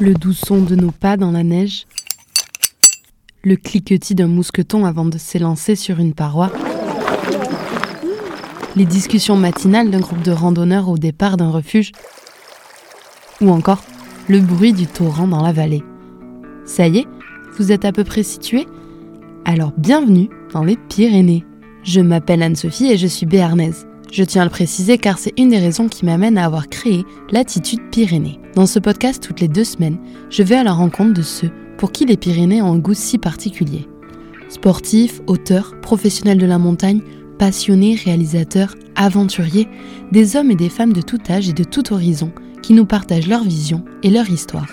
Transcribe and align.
Le 0.00 0.12
doux 0.12 0.32
son 0.32 0.60
de 0.60 0.74
nos 0.74 0.90
pas 0.90 1.16
dans 1.16 1.30
la 1.30 1.44
neige. 1.44 1.86
Le 3.44 3.54
cliquetis 3.54 4.16
d'un 4.16 4.26
mousqueton 4.26 4.84
avant 4.84 5.04
de 5.04 5.18
s'élancer 5.18 5.76
sur 5.76 6.00
une 6.00 6.14
paroi. 6.14 6.50
Les 8.74 8.86
discussions 8.86 9.36
matinales 9.36 9.92
d'un 9.92 10.00
groupe 10.00 10.22
de 10.22 10.32
randonneurs 10.32 10.88
au 10.88 10.98
départ 10.98 11.36
d'un 11.36 11.50
refuge. 11.50 11.92
Ou 13.40 13.50
encore 13.50 13.84
le 14.28 14.40
bruit 14.40 14.72
du 14.72 14.88
torrent 14.88 15.28
dans 15.28 15.42
la 15.42 15.52
vallée. 15.52 15.84
Ça 16.64 16.88
y 16.88 16.98
est, 16.98 17.06
vous 17.56 17.70
êtes 17.70 17.84
à 17.84 17.92
peu 17.92 18.02
près 18.02 18.24
situé 18.24 18.66
Alors 19.44 19.72
bienvenue 19.78 20.28
dans 20.52 20.64
les 20.64 20.76
Pyrénées. 20.76 21.44
Je 21.84 22.00
m'appelle 22.00 22.42
Anne-Sophie 22.42 22.90
et 22.90 22.96
je 22.96 23.06
suis 23.06 23.26
béarnaise. 23.26 23.86
Je 24.14 24.22
tiens 24.22 24.42
à 24.42 24.44
le 24.44 24.50
préciser 24.50 24.96
car 24.96 25.18
c'est 25.18 25.32
une 25.36 25.48
des 25.48 25.58
raisons 25.58 25.88
qui 25.88 26.04
m'amène 26.04 26.38
à 26.38 26.44
avoir 26.44 26.68
créé 26.68 27.04
l'attitude 27.32 27.80
Pyrénées. 27.90 28.38
Dans 28.54 28.64
ce 28.64 28.78
podcast, 28.78 29.20
toutes 29.20 29.40
les 29.40 29.48
deux 29.48 29.64
semaines, 29.64 29.98
je 30.30 30.44
vais 30.44 30.54
à 30.54 30.62
la 30.62 30.72
rencontre 30.72 31.14
de 31.14 31.22
ceux 31.22 31.50
pour 31.78 31.90
qui 31.90 32.04
les 32.04 32.16
Pyrénées 32.16 32.62
ont 32.62 32.74
un 32.74 32.78
goût 32.78 32.94
si 32.94 33.18
particulier. 33.18 33.88
Sportifs, 34.48 35.20
auteurs, 35.26 35.74
professionnels 35.80 36.38
de 36.38 36.46
la 36.46 36.58
montagne, 36.58 37.00
passionnés, 37.40 37.96
réalisateurs, 37.96 38.76
aventuriers, 38.94 39.66
des 40.12 40.36
hommes 40.36 40.52
et 40.52 40.54
des 40.56 40.68
femmes 40.68 40.92
de 40.92 41.02
tout 41.02 41.18
âge 41.28 41.48
et 41.48 41.52
de 41.52 41.64
tout 41.64 41.92
horizon 41.92 42.30
qui 42.62 42.72
nous 42.72 42.86
partagent 42.86 43.26
leur 43.26 43.42
vision 43.42 43.84
et 44.04 44.10
leur 44.10 44.30
histoire. 44.30 44.70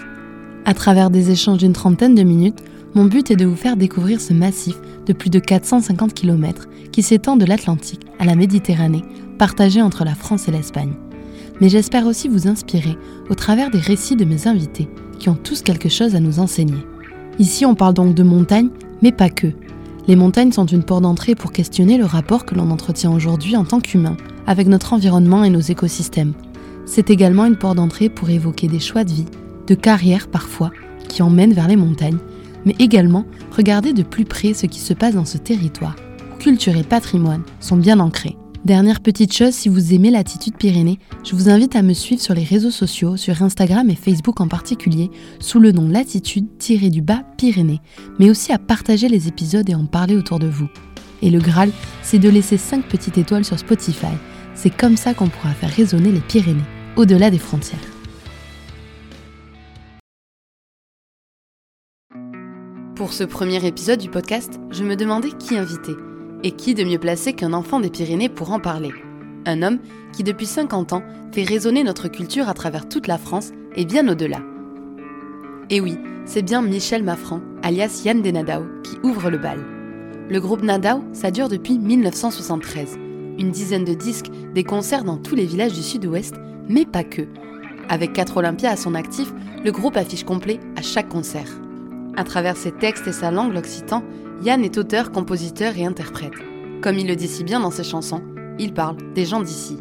À 0.66 0.76
travers 0.76 1.10
des 1.10 1.32
échanges 1.32 1.58
d'une 1.58 1.74
trentaine 1.74 2.14
de 2.14 2.22
minutes, 2.22 2.60
mon 2.94 3.06
but 3.06 3.32
est 3.32 3.38
de 3.38 3.46
vous 3.48 3.56
faire 3.56 3.76
découvrir 3.76 4.22
ce 4.22 4.34
massif 4.34 4.76
de 5.08 5.14
plus 5.14 5.32
de 5.32 5.40
450 5.40 6.14
km 6.14 6.68
qui 6.92 7.02
s'étend 7.02 7.38
de 7.38 7.46
l'Atlantique 7.46 8.02
à 8.20 8.26
la 8.26 8.36
Méditerranée 8.36 9.04
partagé 9.42 9.82
entre 9.82 10.06
la 10.06 10.14
France 10.14 10.48
et 10.48 10.52
l'Espagne. 10.52 10.94
Mais 11.60 11.68
j'espère 11.68 12.06
aussi 12.06 12.28
vous 12.28 12.48
inspirer 12.48 12.96
au 13.28 13.34
travers 13.34 13.72
des 13.72 13.80
récits 13.80 14.16
de 14.16 14.24
mes 14.24 14.48
invités, 14.48 14.88
qui 15.18 15.30
ont 15.30 15.36
tous 15.36 15.64
quelque 15.64 15.90
chose 15.90 16.14
à 16.14 16.20
nous 16.20 16.38
enseigner. 16.38 16.86
Ici, 17.40 17.66
on 17.66 17.74
parle 17.74 17.96
donc 17.96 18.14
de 18.14 18.22
montagnes, 18.22 18.70
mais 19.02 19.12
pas 19.12 19.32
que. 19.32 19.48
Les 20.08 20.16
montagnes 20.16 20.52
sont 20.52 20.68
une 20.68 20.84
porte 20.84 21.02
d'entrée 21.02 21.34
pour 21.34 21.52
questionner 21.52 21.98
le 21.98 22.06
rapport 22.06 22.46
que 22.46 22.54
l'on 22.54 22.70
entretient 22.70 23.12
aujourd'hui 23.12 23.56
en 23.58 23.64
tant 23.64 23.80
qu'humain 23.80 24.16
avec 24.46 24.68
notre 24.68 24.94
environnement 24.94 25.44
et 25.44 25.50
nos 25.50 25.60
écosystèmes. 25.60 26.34
C'est 26.86 27.10
également 27.10 27.46
une 27.46 27.58
porte 27.58 27.78
d'entrée 27.78 28.10
pour 28.10 28.30
évoquer 28.30 28.68
des 28.68 28.80
choix 28.80 29.04
de 29.04 29.12
vie, 29.12 29.26
de 29.66 29.74
carrière 29.74 30.28
parfois, 30.28 30.70
qui 31.10 31.24
emmènent 31.24 31.54
vers 31.54 31.68
les 31.68 31.78
montagnes, 31.78 32.20
mais 32.64 32.76
également 32.78 33.26
regarder 33.58 33.94
de 33.94 34.04
plus 34.04 34.26
près 34.26 34.54
ce 34.54 34.68
qui 34.68 34.80
se 34.80 34.94
passe 34.94 35.16
dans 35.16 35.26
ce 35.26 35.40
territoire, 35.40 35.96
où 36.32 36.38
culture 36.38 36.78
et 36.78 36.84
patrimoine 36.84 37.42
sont 37.60 37.78
bien 37.78 38.00
ancrés. 38.00 38.38
Dernière 38.66 39.00
petite 39.00 39.34
chose, 39.34 39.56
si 39.56 39.70
vous 39.70 39.92
aimez 39.92 40.12
l'attitude 40.12 40.56
Pyrénées, 40.56 41.00
je 41.24 41.36
vous 41.36 41.50
invite 41.50 41.76
à 41.76 41.82
me 41.82 41.94
suivre 41.94 42.22
sur 42.22 42.36
les 42.36 42.44
réseaux 42.44 42.70
sociaux, 42.70 43.18
sur 43.18 43.42
Instagram 43.42 43.90
et 43.90 43.96
Facebook 43.96 44.40
en 44.40 44.48
particulier, 44.48 45.10
sous 45.40 45.60
le 45.60 45.72
nom 45.72 45.90
Latitude-du-bas 45.90 47.24
Pyrénées, 47.38 47.82
mais 48.20 48.30
aussi 48.30 48.52
à 48.52 48.60
partager 48.60 49.10
les 49.10 49.28
épisodes 49.28 49.68
et 49.68 49.74
en 49.74 49.88
parler 49.88 50.16
autour 50.16 50.38
de 50.38 50.46
vous. 50.46 50.70
Et 51.24 51.32
le 51.32 51.40
Graal, 51.40 51.72
c'est 52.04 52.20
de 52.20 52.30
laisser 52.30 52.58
5 52.58 52.86
petites 52.86 53.18
étoiles 53.18 53.46
sur 53.46 53.58
Spotify. 53.58 54.14
C'est 54.54 54.70
comme 54.70 54.96
ça 54.96 55.16
qu'on 55.16 55.28
pourra 55.28 55.54
faire 55.54 55.72
résonner 55.72 56.12
les 56.12 56.20
Pyrénées, 56.20 56.62
au-delà 56.98 57.32
des 57.32 57.40
frontières. 57.40 57.80
Pour 62.96 63.14
ce 63.14 63.24
premier 63.24 63.66
épisode 63.66 64.00
du 64.00 64.10
podcast, 64.10 64.60
je 64.70 64.84
me 64.84 64.96
demandais 64.96 65.32
qui 65.32 65.58
inviter. 65.58 65.94
Et 66.44 66.52
qui 66.52 66.74
de 66.74 66.84
mieux 66.84 66.98
placé 66.98 67.34
qu'un 67.34 67.54
enfant 67.54 67.80
des 67.80 67.92
Pyrénées 67.92 68.30
pour 68.30 68.52
en 68.52 68.60
parler? 68.60 68.92
Un 69.46 69.62
homme 69.62 69.80
qui 70.12 70.24
depuis 70.24 70.48
50 70.48 70.94
ans 70.94 71.04
fait 71.32 71.44
résonner 71.44 71.84
notre 71.84 72.08
culture 72.08 72.50
à 72.50 72.54
travers 72.54 72.90
toute 72.90 73.08
la 73.08 73.18
France 73.18 73.52
et 73.76 73.86
bien 73.86 74.08
au-delà. 74.08 74.40
Et 75.70 75.80
oui, 75.80 75.98
c'est 76.26 76.42
bien 76.42 76.62
Michel 76.62 77.04
Maffran, 77.04 77.42
alias 77.62 78.02
Yann 78.06 78.22
Denadao, 78.22 78.64
qui 78.84 78.98
ouvre 79.04 79.30
le 79.30 79.38
bal. 79.38 79.60
Le 80.30 80.40
groupe 80.40 80.64
Nadao, 80.64 81.04
ça 81.14 81.30
dure 81.30 81.48
depuis 81.48 81.78
1973. 81.78 82.98
Une 83.38 83.52
dizaine 83.52 83.86
de 83.86 83.94
disques, 83.94 84.32
des 84.54 84.64
concerts 84.64 85.04
dans 85.04 85.18
tous 85.18 85.36
les 85.36 85.46
villages 85.46 85.74
du 85.74 85.82
sud-ouest, 85.82 86.36
mais 86.68 86.86
pas 86.86 87.04
que. 87.04 87.22
Avec 87.88 88.14
quatre 88.14 88.38
Olympias 88.38 88.72
à 88.72 88.78
son 88.78 88.96
actif, 88.96 89.32
le 89.64 89.72
groupe 89.72 89.98
affiche 89.98 90.24
complet 90.24 90.60
à 90.76 90.82
chaque 90.82 91.10
concert. 91.10 91.50
À 92.18 92.24
travers 92.24 92.58
ses 92.58 92.72
textes 92.72 93.08
et 93.08 93.14
sa 93.14 93.32
langue 93.32 93.54
l'occitan, 93.54 94.04
Yann 94.44 94.64
est 94.64 94.80
auteur, 94.80 95.12
compositeur 95.12 95.78
et 95.78 95.86
interprète. 95.86 96.34
Comme 96.82 96.98
il 96.98 97.08
le 97.08 97.16
dit 97.16 97.28
si 97.28 97.44
bien 97.44 97.60
dans 97.60 97.70
ses 97.70 97.84
chansons, 97.84 98.24
il 98.58 98.74
parle 98.74 98.98
des 99.14 99.24
gens 99.24 99.42
d'ici. 99.42 99.78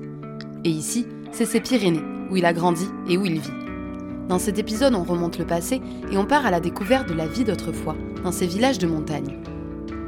Et 0.65 0.69
ici, 0.69 1.07
c'est 1.33 1.47
ses 1.47 1.61
Pyrénées, 1.61 2.05
où 2.31 2.37
il 2.37 2.45
a 2.45 2.53
grandi 2.53 2.87
et 3.09 3.17
où 3.17 3.25
il 3.25 3.41
vit. 3.41 3.49
Dans 4.29 4.39
cet 4.39 4.59
épisode, 4.59 4.95
on 4.95 5.03
remonte 5.03 5.39
le 5.39 5.47
passé 5.47 5.81
et 6.13 6.19
on 6.19 6.27
part 6.27 6.45
à 6.45 6.51
la 6.51 6.61
découverte 6.61 7.09
de 7.09 7.15
la 7.15 7.27
vie 7.27 7.45
d'autrefois, 7.45 7.97
dans 8.23 8.33
ces 8.33 8.47
villages 8.47 8.79
de 8.79 8.87
montagne. 8.87 9.39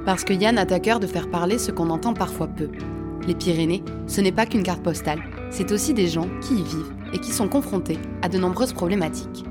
Parce 0.04 0.22
que 0.22 0.34
Yann 0.34 0.58
a 0.58 0.70
à 0.70 0.80
cœur 0.80 1.00
de 1.00 1.06
faire 1.06 1.30
parler 1.30 1.56
ce 1.56 1.70
qu'on 1.70 1.88
entend 1.88 2.12
parfois 2.12 2.48
peu. 2.48 2.68
Les 3.26 3.34
Pyrénées, 3.34 3.82
ce 4.06 4.20
n'est 4.20 4.32
pas 4.32 4.44
qu'une 4.44 4.64
carte 4.64 4.82
postale, 4.82 5.22
c'est 5.50 5.72
aussi 5.72 5.94
des 5.94 6.08
gens 6.08 6.28
qui 6.42 6.56
y 6.56 6.62
vivent 6.62 6.92
et 7.14 7.18
qui 7.18 7.30
sont 7.30 7.48
confrontés 7.48 7.98
à 8.20 8.28
de 8.28 8.36
nombreuses 8.36 8.74
problématiques. 8.74 9.46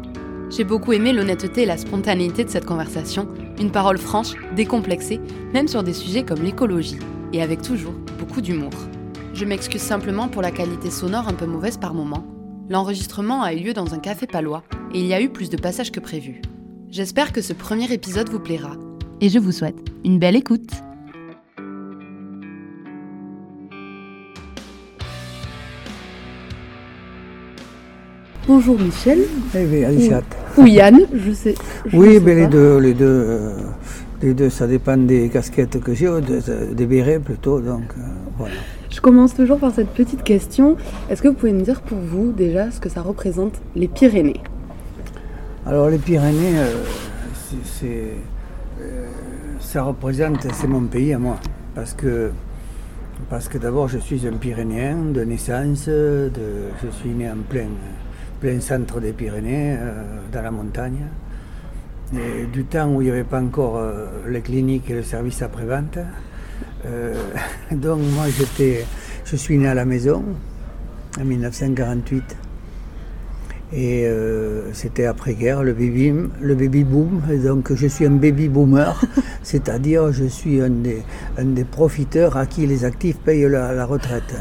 J'ai 0.51 0.66
beaucoup 0.66 0.91
aimé 0.91 1.13
l'honnêteté 1.13 1.62
et 1.62 1.66
la 1.66 1.78
spontanéité 1.78 2.44
de 2.44 2.50
cette 2.50 2.66
conversation, 2.66 3.25
une 3.57 3.72
parole 3.72 3.97
franche, 3.97 4.34
décomplexée, 4.53 5.22
même 5.53 5.69
sur 5.69 5.81
des 5.81 5.94
sujets 5.94 6.23
comme 6.23 6.44
l'écologie, 6.44 7.00
et 7.31 7.41
avec 7.41 7.62
toujours 7.62 7.94
beaucoup 8.19 8.41
d'humour. 8.41 8.73
Je 9.34 9.45
m'excuse 9.45 9.81
simplement 9.81 10.28
pour 10.28 10.41
la 10.41 10.51
qualité 10.51 10.91
sonore 10.91 11.29
un 11.29 11.34
peu 11.34 11.45
mauvaise 11.45 11.78
par 11.78 11.94
moment. 11.94 12.25
L'enregistrement 12.69 13.44
a 13.44 13.53
eu 13.53 13.59
lieu 13.59 13.73
dans 13.73 13.94
un 13.94 14.00
café 14.00 14.28
palois, 14.28 14.63
et 14.94 15.00
il 15.00 15.06
y 15.06 15.13
a 15.13 15.22
eu 15.22 15.29
plus 15.29 15.50
de 15.50 15.56
passages 15.56 15.89
que 15.89 16.01
prévu. 16.01 16.41
J'espère 16.89 17.31
que 17.31 17.41
ce 17.41 17.53
premier 17.53 17.89
épisode 17.94 18.28
vous 18.28 18.39
plaira, 18.39 18.75
et 19.22 19.29
je 19.29 19.39
vous 19.39 19.53
souhaite 19.53 19.79
une 20.03 20.19
belle 20.19 20.35
écoute. 20.35 20.72
Bonjour 28.47 28.78
Michel. 28.78 29.19
Eh 29.56 29.63
bien, 29.63 29.88
Alicia. 29.88 30.22
Ou 30.57 30.66
Yann, 30.66 31.00
je 31.13 31.31
sais. 31.31 31.56
je 31.85 31.97
Oui, 31.97 32.16
sais 32.16 32.19
mais 32.19 32.35
les 32.35 32.47
deux, 32.47 32.78
les 32.79 32.94
deux, 32.94 33.06
euh, 33.06 33.53
les 34.22 34.34
deux, 34.34 34.50
ça 34.50 34.67
dépend 34.67 34.97
des 34.97 35.29
casquettes 35.29 35.79
que 35.79 35.94
j'ai, 35.94 36.09
ou 36.09 36.19
de- 36.22 36.73
des 36.73 36.85
bérets 36.85 37.19
plutôt, 37.19 37.59
donc 37.59 37.84
euh, 37.97 38.01
voilà. 38.38 38.53
Je 38.89 39.00
commence 39.00 39.34
toujours 39.34 39.57
par 39.59 39.72
cette 39.73 39.89
petite 39.89 40.23
question. 40.23 40.75
Est-ce 41.09 41.22
que 41.22 41.29
vous 41.29 41.34
pouvez 41.35 41.53
me 41.53 41.62
dire 41.62 41.81
pour 41.81 41.97
vous 42.00 42.31
déjà 42.31 42.69
ce 42.72 42.79
que 42.79 42.89
ça 42.89 43.01
représente 43.01 43.53
les 43.75 43.88
Pyrénées? 43.88 44.41
Alors 45.66 45.89
les 45.89 45.97
Pyrénées, 45.97 46.57
euh, 46.57 46.73
c'est, 47.63 48.13
ça 49.59 49.83
représente, 49.83 50.45
c'est 50.53 50.68
mon 50.68 50.81
pays 50.81 51.13
à 51.13 51.19
moi, 51.19 51.38
parce 51.75 51.94
que, 51.94 52.31
parce 53.29 53.47
que 53.47 53.57
d'abord 53.57 53.88
je 53.88 53.97
suis 54.00 54.28
un 54.28 54.33
Pyrénéen 54.33 54.97
de 55.13 55.23
naissance, 55.23 55.88
de, 55.88 56.31
je 56.83 56.89
suis 56.89 57.09
né 57.12 57.29
en 57.29 57.38
plein, 57.47 57.68
plein 58.41 58.59
centre 58.59 59.00
des 59.00 59.13
Pyrénées, 59.13 59.78
euh, 59.79 60.03
dans 60.34 60.41
la 60.41 60.52
montagne. 60.52 61.06
Du 62.52 62.66
temps 62.66 62.94
où 62.94 63.02
il 63.02 63.06
n'y 63.06 63.12
avait 63.12 63.24
pas 63.24 63.40
encore 63.40 63.78
euh, 63.78 64.07
les 64.28 64.41
cliniques 64.41 64.90
et 64.90 64.96
le 64.96 65.03
service 65.03 65.41
après-vente. 65.41 66.00
Euh, 66.85 67.13
donc 67.72 68.01
moi 68.13 68.25
j'étais, 68.35 68.85
je 69.24 69.35
suis 69.38 69.57
né 69.57 69.68
à 69.68 69.74
la 69.74 69.85
maison 69.85 70.24
en 71.18 71.24
1948. 71.24 72.35
Et 73.74 74.06
c'était 74.74 75.06
après-guerre, 75.06 75.63
le 75.63 75.72
baby, 75.72 76.12
le 76.41 76.56
baby 76.56 76.84
boom. 76.84 77.22
Donc 77.41 77.74
je 77.74 77.88
suis 77.88 78.06
un 78.06 78.12
baby 78.12 78.50
boomer, 78.50 79.00
c'est-à-dire 79.44 80.12
je 80.12 80.25
suis 80.25 80.59
un 80.59 80.72
des, 80.72 81.63
profiteurs 81.63 82.35
à 82.35 82.47
qui 82.47 82.68
les 82.68 82.84
actifs 82.84 83.19
payent 83.19 83.47
la 83.47 83.85
retraite. 83.85 84.35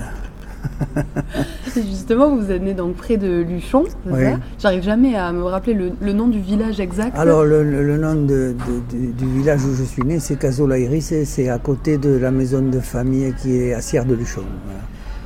Justement, 1.74 2.34
vous 2.36 2.50
êtes 2.50 2.62
né 2.62 2.74
donc 2.74 2.96
près 2.96 3.16
de 3.16 3.42
Luchon, 3.42 3.84
c'est 3.86 4.12
Oui. 4.12 4.24
ça 4.24 4.38
J'arrive 4.58 4.82
jamais 4.82 5.14
à 5.16 5.32
me 5.32 5.44
rappeler 5.44 5.74
le, 5.74 5.92
le 6.00 6.12
nom 6.12 6.26
du 6.28 6.40
village 6.40 6.80
exact. 6.80 7.16
Alors 7.16 7.44
le, 7.44 7.62
nom 7.96 8.14
de- 8.14 8.54
de- 8.54 8.96
de- 8.96 9.12
du 9.12 9.26
village 9.38 9.64
où 9.64 9.74
je 9.74 9.84
suis 9.84 10.02
né, 10.02 10.18
c'est 10.18 10.36
Casola-Iris, 10.36 11.12
et 11.12 11.24
c'est 11.24 11.48
à 11.48 11.58
côté 11.58 11.96
de 11.98 12.10
la 12.16 12.30
maison 12.30 12.60
de 12.62 12.80
famille 12.80 13.32
qui 13.40 13.56
est 13.56 13.74
à 13.74 13.80
Sierre 13.80 14.04
de 14.04 14.14
Luchon. 14.14 14.42
Voilà. 14.64 14.80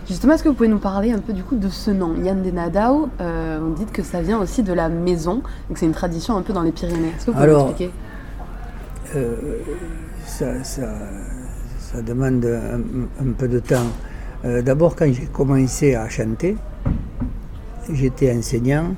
Justement, 0.07 0.35
est-ce 0.35 0.43
que 0.43 0.49
vous 0.51 0.55
pouvez 0.55 0.69
nous 0.69 0.79
parler 0.79 1.13
un 1.13 1.19
peu 1.19 1.33
du 1.33 1.43
coup 1.43 1.57
de 1.57 1.69
ce 1.71 1.91
nom, 1.91 2.15
Yann 2.23 2.43
Denadao 2.43 3.09
euh, 3.23 3.59
On 3.67 3.71
dit 3.71 3.87
que 3.87 4.03
ça 4.03 4.21
vient 4.21 4.39
aussi 4.39 4.63
de 4.63 4.73
la 4.75 4.91
maison, 4.91 5.37
donc 5.69 5.79
c'est 5.79 5.87
une 5.87 5.93
tradition 5.93 6.37
un 6.37 6.43
peu 6.43 6.53
dans 6.53 6.63
les 6.63 6.73
Pyrénées. 6.73 7.09
Est-ce 7.17 7.27
que 7.27 7.31
vous 7.31 7.37
pouvez 7.39 7.45
Alors, 7.49 7.75
Euh, 9.17 9.35
ça, 10.27 10.63
ça- 10.65 10.83
ça 11.79 12.03
demande 12.03 12.45
un, 12.45 13.25
un 13.25 13.33
peu 13.33 13.49
de 13.49 13.61
temps. 13.61 13.87
Euh, 14.45 14.63
D'abord, 14.63 14.95
quand 14.95 15.11
j'ai 15.13 15.27
commencé 15.27 15.95
à 15.95 16.09
chanter, 16.09 16.57
j'étais 17.93 18.33
enseignant, 18.33 18.95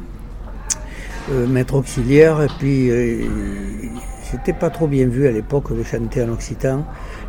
euh, 1.30 1.46
maître 1.46 1.74
auxiliaire, 1.74 2.42
et 2.42 2.48
puis 2.58 2.90
euh, 2.90 3.24
c'était 4.30 4.52
pas 4.52 4.70
trop 4.70 4.86
bien 4.86 5.06
vu 5.06 5.26
à 5.26 5.32
l'époque 5.32 5.76
de 5.76 5.82
chanter 5.82 6.22
en 6.22 6.30
occitan. 6.30 6.84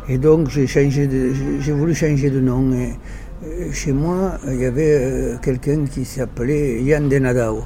Et 0.08 0.18
donc, 0.18 0.48
j'ai 0.48 1.72
voulu 1.72 1.94
changer 1.94 2.30
de 2.30 2.40
nom. 2.40 2.70
Euh, 2.72 3.72
chez 3.72 3.92
moi, 3.92 4.38
il 4.48 4.60
y 4.60 4.64
avait 4.64 5.34
quelqu'un 5.42 5.84
qui 5.84 6.04
s'appelait 6.04 6.80
Yann 6.82 7.08
Denadao. 7.08 7.64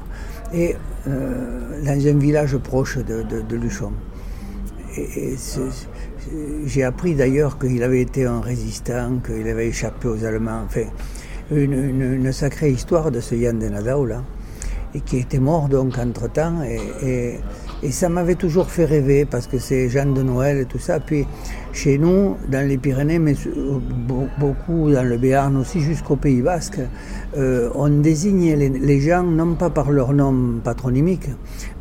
et 0.55 0.77
dans 1.07 2.07
un 2.07 2.19
village 2.19 2.57
proche 2.59 2.99
de, 2.99 3.57
Luchon. 3.57 3.93
J'ai 6.67 6.85
appris 6.85 7.15
d'ailleurs 7.15 7.59
qu'il 7.59 7.83
avait 7.83 8.03
été 8.03 8.25
un 8.25 8.41
résistant, 8.41 9.21
qu'il 9.25 9.49
avait 9.49 9.69
échappé 9.69 10.09
aux 10.09 10.25
Allemands. 10.25 10.63
Enfin, 10.65 10.87
une, 11.51 11.73
une, 11.73 12.33
sacrée 12.33 12.71
histoire 12.71 13.11
de 13.11 13.21
ce 13.21 13.35
Yann 13.35 13.59
de 13.59 13.69
Nadao 13.69 14.07
là, 14.07 14.23
et 14.95 15.01
qui 15.01 15.19
était 15.19 15.39
mort 15.41 15.69
donc 15.69 15.99
entre 15.99 16.31
temps. 16.31 16.63
et 16.63 17.91
ça 17.91 18.09
m'avait 18.09 18.37
toujours 18.37 18.71
fait 18.71 18.85
rêver 18.85 19.25
parce 19.25 19.49
que 19.49 19.59
c'est 19.59 19.89
Jeanne 19.89 20.15
de 20.15 20.23
Noël 20.23 20.59
et 20.59 20.65
tout 20.67 20.79
ça. 20.79 21.01
Puis 21.01 21.27
chez 21.73 21.99
nous, 21.99 22.37
dans 22.49 22.67
les 22.67 22.79
Pyrénées, 22.79 23.19
mais 23.19 23.35
beaucoup 24.39 24.91
dans 24.93 25.03
le 25.03 25.19
Béarn 25.19 25.57
aussi, 25.57 25.81
jusqu'au 25.81 26.17
Pays 26.17 26.43
Basque, 26.43 26.81
euh, 27.37 27.71
on 27.75 27.89
désignait 27.89 28.57
les, 28.57 29.01
gens 29.01 29.25
non 29.25 29.55
pas 29.55 29.71
par 29.71 29.91
leur 29.91 30.13
nom 30.13 30.61
patronymique, 30.63 31.29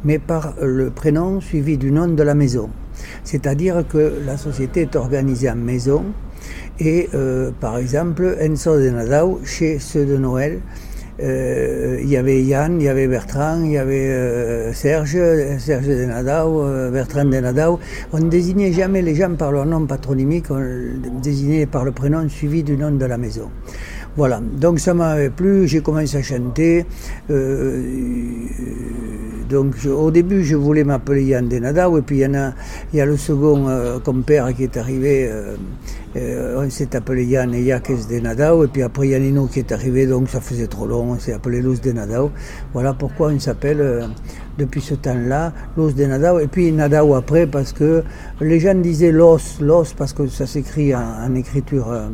mais 0.03 0.17
par 0.17 0.55
le 0.61 0.89
prénom 0.89 1.39
suivi 1.39 1.77
du 1.77 1.91
nom 1.91 2.07
de 2.07 2.23
la 2.23 2.33
maison. 2.33 2.69
C'est-à-dire 3.23 3.85
que 3.87 4.21
la 4.25 4.37
société 4.37 4.81
est 4.81 4.95
organisée 4.95 5.49
en 5.49 5.55
maison. 5.55 6.03
Et 6.79 7.09
euh, 7.13 7.51
par 7.59 7.77
exemple, 7.77 8.37
Enzo 8.39 8.79
de 8.79 8.89
Nadao, 8.89 9.39
chez 9.43 9.79
ceux 9.79 10.05
de 10.05 10.17
Noël, 10.17 10.59
euh, 11.21 11.99
il 12.01 12.09
y 12.09 12.17
avait 12.17 12.41
Yann, 12.41 12.79
il 12.79 12.85
y 12.85 12.89
avait 12.89 13.07
Bertrand, 13.07 13.61
il 13.63 13.71
y 13.71 13.77
avait 13.77 14.09
euh, 14.09 14.73
Serge, 14.73 15.17
Serge 15.59 15.87
de 15.87 16.05
Nadao, 16.05 16.63
euh, 16.63 16.89
Bertrand 16.89 17.25
de 17.25 17.39
Nadao. 17.39 17.79
On 18.11 18.19
ne 18.19 18.29
désignait 18.29 18.71
jamais 18.71 19.01
les 19.01 19.13
gens 19.13 19.35
par 19.35 19.51
leur 19.51 19.65
nom 19.65 19.85
patronymique, 19.85 20.45
on 20.49 21.19
désignait 21.21 21.67
par 21.67 21.83
le 21.83 21.91
prénom 21.91 22.27
suivi 22.27 22.63
du 22.63 22.75
nom 22.75 22.91
de 22.91 23.05
la 23.05 23.17
maison. 23.17 23.51
Voilà, 24.17 24.41
donc 24.41 24.79
ça 24.79 24.93
m'avait 24.93 25.29
plu, 25.29 25.67
j'ai 25.67 25.81
commencé 25.81 26.17
à 26.17 26.21
chanter. 26.21 26.85
donc 29.49 29.75
au 29.85 30.11
début, 30.11 30.43
je 30.43 30.55
voulais 30.55 30.83
m'appeler 30.83 31.23
Yann 31.23 31.47
de 31.47 31.59
Nadao, 31.59 31.97
et 31.97 32.01
puis 32.01 32.17
il 32.17 32.21
y, 32.21 32.25
a, 32.25 32.53
il 32.93 32.97
y 32.97 33.01
a 33.01 33.05
le 33.05 33.17
second 33.17 33.99
compère 34.03 34.53
qui 34.53 34.63
est 34.63 34.77
arrivé 34.77 35.29
euh, 36.17 36.61
on 36.61 36.69
s'est 36.69 36.93
appelé 36.95 37.23
Yann 37.23 37.53
et 37.53 37.65
Jacques 37.65 37.91
de 38.09 38.19
Nadao, 38.19 38.65
et 38.65 38.67
puis 38.67 38.81
après 38.81 39.07
Yannino 39.07 39.47
qui 39.47 39.59
est 39.59 39.71
arrivé, 39.71 40.05
donc 40.07 40.27
ça 40.27 40.41
faisait 40.41 40.67
trop 40.67 40.85
long, 40.85 41.11
on 41.11 41.19
s'est 41.19 41.31
appelé 41.31 41.61
Luz 41.61 41.79
de 41.79 41.93
Nadao. 41.93 42.31
Voilà 42.73 42.93
pourquoi 42.93 43.29
on 43.29 43.39
s'appelle 43.39 43.79
euh, 43.79 44.07
depuis 44.57 44.81
ce 44.81 44.95
temps-là 44.95 45.53
Luz 45.77 45.95
de 45.95 46.05
Nadao, 46.05 46.39
et 46.39 46.47
puis 46.47 46.71
Nadao 46.71 47.15
après, 47.15 47.47
parce 47.47 47.73
que 47.73 48.03
les 48.39 48.59
gens 48.59 48.75
disaient 48.75 49.11
Los, 49.11 49.59
Los, 49.61 49.93
parce 49.97 50.13
que 50.13 50.27
ça 50.27 50.45
s'écrit 50.45 50.93
en, 50.95 51.33
écriture. 51.35 51.91
Euh, 51.91 52.07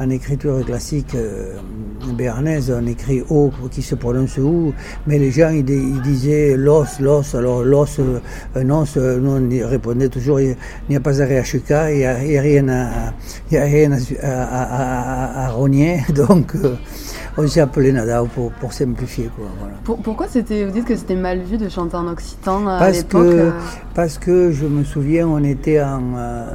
en 0.00 0.10
écriture 0.10 0.64
classique 0.64 1.14
euh, 1.14 1.54
béarnaise, 2.16 2.72
on 2.76 2.86
écrit 2.86 3.22
O 3.30 3.50
qui 3.70 3.82
se 3.82 3.94
prononce 3.94 4.38
OU, 4.38 4.72
mais 5.06 5.18
les 5.18 5.30
gens 5.30 5.50
ils, 5.50 5.64
disaient 5.64 6.56
l'os, 6.56 7.00
l'os, 7.00 7.34
alors 7.34 7.64
l'os, 7.64 7.98
euh, 7.98 8.20
un 8.54 8.70
os, 8.70 8.96
euh, 8.96 9.18
nous 9.18 9.64
on 9.64 9.68
répondait 9.68 10.08
toujours 10.08 10.40
il 10.40 10.56
n'y 10.88 10.96
a 10.96 11.00
pas 11.00 11.20
à 11.20 11.24
réachuka, 11.24 11.92
il 11.92 11.98
n'y 11.98 12.04
a, 12.04 12.40
rien 12.40 12.68
à, 12.68 13.12
il 13.50 13.54
y 13.54 13.58
a 13.58 13.64
rien 13.64 13.90
à, 14.22 15.46
à, 15.46 15.50
rogner, 15.50 16.00
donc 16.14 16.52
on 17.38 17.46
s'est 17.46 17.60
appelé 17.60 17.92
Nada 17.92 18.22
pour, 18.34 18.50
pour 18.52 18.72
simplifier. 18.72 19.30
Quoi, 19.34 19.46
voilà. 19.58 20.02
pourquoi 20.02 20.26
c'était, 20.28 20.64
vous 20.64 20.72
dites 20.72 20.84
que 20.84 20.96
c'était 20.96 21.14
mal 21.14 21.40
vu 21.40 21.56
de 21.56 21.68
chanter 21.68 21.96
en 21.96 22.08
occitan 22.08 22.66
à 22.66 22.90
l'époque 22.90 23.54
Parce 23.94 24.18
que 24.18 24.50
je 24.50 24.66
me 24.66 24.84
souviens, 24.84 25.26
on 25.28 25.42
était 25.42 25.80
en 25.80 26.48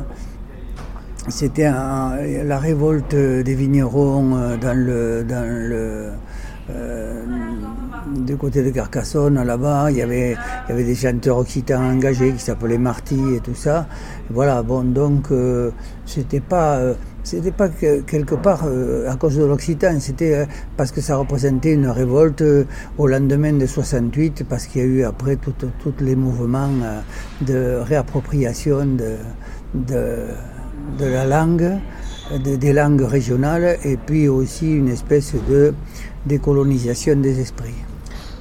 c'était 1.29 1.71
la 1.71 2.59
révolte 2.59 3.15
des 3.15 3.55
vignerons 3.55 4.35
euh, 4.35 4.57
dans 4.57 4.77
le, 4.77 5.23
dans 5.23 5.47
le 5.47 6.09
euh, 6.69 7.23
du 8.13 8.35
côté 8.35 8.61
de 8.63 8.69
Carcassonne, 8.69 9.41
là-bas, 9.41 9.89
il 9.91 9.97
y 9.97 10.01
avait, 10.01 10.31
il 10.65 10.69
y 10.69 10.71
avait 10.73 10.83
des 10.83 10.95
chanteurs 10.95 11.37
occitans 11.37 11.81
engagés 11.81 12.31
qui 12.33 12.39
s'appelaient 12.39 12.77
Marty 12.77 13.35
et 13.35 13.39
tout 13.39 13.55
ça. 13.55 13.87
Voilà, 14.29 14.63
bon, 14.63 14.83
donc 14.83 15.31
euh, 15.31 15.71
c'était 16.05 16.39
pas, 16.41 16.79
c'était 17.23 17.51
pas 17.51 17.69
quelque 17.69 18.35
part 18.35 18.65
à 19.07 19.15
cause 19.15 19.37
de 19.37 19.45
l'occitan, 19.45 19.99
c'était 19.99 20.47
parce 20.77 20.91
que 20.91 21.01
ça 21.01 21.15
représentait 21.15 21.73
une 21.73 21.87
révolte 21.87 22.43
au 22.97 23.07
lendemain 23.07 23.53
de 23.53 23.65
68, 23.65 24.45
parce 24.47 24.67
qu'il 24.67 24.81
y 24.81 24.83
a 24.83 24.87
eu 24.87 25.03
après 25.03 25.37
tous 25.37 25.93
les 26.01 26.15
mouvements 26.15 26.69
de 27.41 27.79
réappropriation 27.81 28.85
de, 29.73 29.97
la 30.99 31.25
langue, 31.25 31.79
des 32.43 32.73
langues 32.73 33.03
régionales, 33.03 33.77
et 33.83 33.97
puis 33.97 34.27
aussi 34.27 34.71
une 34.71 34.89
espèce 34.89 35.33
de 35.49 35.73
décolonisation 36.25 37.15
des 37.15 37.39
esprits. 37.39 37.83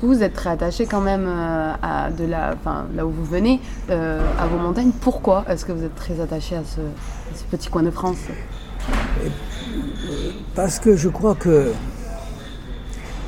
Vous 0.03 0.21
êtes 0.25 0.33
très 0.33 0.51
attaché 0.51 0.87
quand 0.87 1.01
même 1.01 1.27
euh, 1.29 1.75
à 1.81 2.11
de 2.11 2.25
la, 2.25 2.57
là 2.93 3.07
où 3.07 3.11
vous 3.11 3.25
venez, 3.25 3.61
euh, 3.89 4.21
à 4.37 4.47
vos 4.49 4.59
montagnes. 4.59 4.91
Pourquoi 5.01 5.45
est-ce 5.49 5.65
que 5.65 5.71
vous 5.71 5.85
êtes 5.85 5.95
très 5.95 6.21
attaché 6.21 6.57
à 6.57 6.63
ce, 6.65 6.81
petit 7.53 7.69
coin 7.69 7.85
de 7.85 7.91
France? 7.93 8.19
Parce 10.55 10.79
que 10.79 10.97
je 10.97 11.09
crois 11.09 11.35
que 11.35 11.73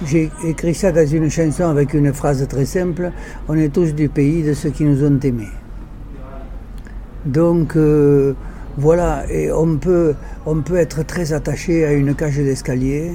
j'ai 0.06 0.30
écrit 0.44 0.74
ça 0.74 0.92
dans 0.92 1.06
une 1.06 1.30
chanson 1.30 1.64
avec 1.64 1.94
une 1.94 2.12
phrase 2.12 2.46
très 2.48 2.66
simple. 2.66 3.12
On 3.48 3.56
est 3.56 3.72
tous 3.72 3.94
du 3.94 4.08
pays 4.08 4.42
de 4.42 4.52
ceux 4.52 4.70
qui 4.70 4.84
nous 4.84 5.04
ont 5.04 5.18
aimés. 5.20 5.52
Donc, 7.24 7.76
euh, 7.76 8.34
voilà, 8.76 9.24
et 9.30 9.50
on 9.50 9.78
peut, 9.78 10.14
on 10.44 10.60
peut 10.60 10.76
être 10.76 11.04
très 11.06 11.32
attaché 11.32 11.84
à 11.86 11.92
une 11.92 12.14
cage 12.14 12.36
d'escalier, 12.36 13.12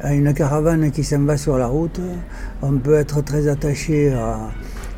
à 0.00 0.14
une 0.14 0.32
caravane 0.32 0.90
qui 0.90 1.04
s'en 1.04 1.24
va 1.24 1.36
sur 1.36 1.58
la 1.58 1.66
route. 1.66 2.00
On 2.62 2.72
peut 2.78 2.94
être 2.94 3.22
très 3.22 3.48
attaché 3.48 4.14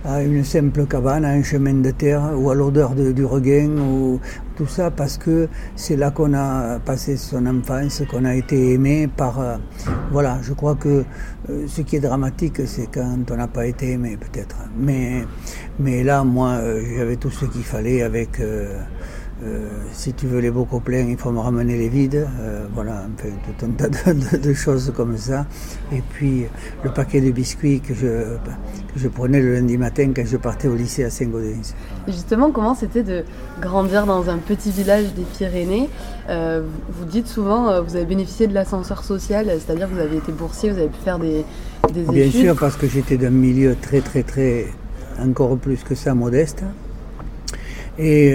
à, 0.05 0.23
une 0.23 0.45
simple 0.45 0.87
cabane, 0.87 1.25
à 1.25 1.31
un 1.31 1.43
chemin 1.43 1.75
de 1.75 1.91
terre 1.91 2.23
ou 2.37 2.51
à 2.51 2.55
l'odeur 2.55 2.95
du 2.95 3.25
regain 3.25 3.71
ou 3.79 4.21
tout 4.63 4.69
ça 4.69 4.93
parce 4.93 5.19
que 5.19 5.49
c'est 5.75 5.97
là 5.97 6.13
qu'on 6.13 6.35
a 6.35 6.79
passé 6.79 7.17
son 7.17 7.47
enfance, 7.47 8.03
qu'on 8.09 8.25
a 8.25 8.35
été 8.37 8.75
aimé 8.75 9.09
par... 9.09 9.41
Euh, 9.41 9.57
voilà, 10.13 10.39
je 10.41 10.53
crois 10.53 10.77
que 10.77 11.05
euh, 11.51 11.67
ce 11.67 11.83
qui 11.83 11.97
est 11.97 12.01
dramatique, 12.01 12.61
c'est 12.67 12.87
quand 12.87 13.29
on 13.33 13.37
n'a 13.37 13.49
pas 13.49 13.67
été 13.67 13.91
aimé 13.91 14.17
peut-être. 14.17 14.57
Mais, 14.77 15.25
mais 15.81 16.05
là, 16.05 16.23
moi, 16.23 16.51
euh, 16.51 16.81
j'avais 16.97 17.17
tout 17.17 17.31
ce 17.31 17.47
qu'il 17.47 17.65
fallait 17.65 18.03
avec... 18.03 18.41
Euh, 19.45 19.69
si 19.93 20.13
tu 20.13 20.27
veux 20.27 20.39
les 20.39 20.53
bocaux 20.53 20.79
pleins, 20.79 21.07
il 21.09 21.17
faut 21.17 21.33
me 21.33 21.41
ramener 21.41 21.77
les 21.77 21.89
vides. 21.89 22.29
Euh, 22.41 22.65
voilà, 22.73 23.07
enfin, 23.13 23.29
tout 23.59 23.67
un 23.67 23.71
tas 23.71 23.89
de, 24.39 24.55
choses 24.55 24.93
comme 24.95 25.17
ça. 25.17 25.47
Et 25.93 26.01
puis 26.11 26.45
le 26.85 26.91
paquet 26.91 27.21
de 27.21 27.31
biscuits 27.33 27.81
que 27.81 27.93
je, 27.93 28.07
que 28.07 28.99
je 28.99 29.09
prenais 29.09 29.41
le 29.41 29.55
lundi 29.55 29.77
matin 29.77 30.13
quand 30.15 30.25
je 30.25 30.37
partais 30.37 30.69
au 30.69 30.77
lycée 30.77 31.03
à 31.03 31.11
Saint-Gaudens. 31.11 31.75
Justement, 32.07 32.53
comment 32.53 32.77
c'était 32.77 33.03
de 33.03 33.25
grandir 33.61 34.07
dans 34.07 34.31
un 34.31 34.39
petit 34.39 34.71
village 34.71 35.13
des 35.15 35.23
Pyrénées 35.23 35.89
euh, 36.29 36.63
Vous 36.91 37.05
dites 37.05 37.27
souvent, 37.27 37.83
vous 37.83 37.97
avez 37.97 38.05
bénéficié 38.05 38.47
de 38.47 38.55
l'ascenseur 38.55 39.03
social, 39.03 39.47
c'est-à-dire 39.59 39.89
que 39.89 39.95
vous 39.95 40.01
avez 40.01 40.19
été 40.19 40.31
boursier, 40.31 40.71
vous 40.71 40.79
avez 40.79 40.89
pu 40.89 41.01
faire 41.03 41.19
des, 41.19 41.45
des 41.93 42.03
Bien 42.03 42.31
sûr, 42.31 42.55
parce 42.57 42.77
que 42.77 42.87
j'étais 42.87 43.17
d'un 43.17 43.31
milieu 43.31 43.75
très, 43.81 44.03
très, 44.03 44.23
très, 44.23 44.67
encore 45.21 45.57
plus 45.57 45.83
que 45.83 45.97
ça, 45.97 46.15
modeste. 46.15 46.63
Et 47.99 48.35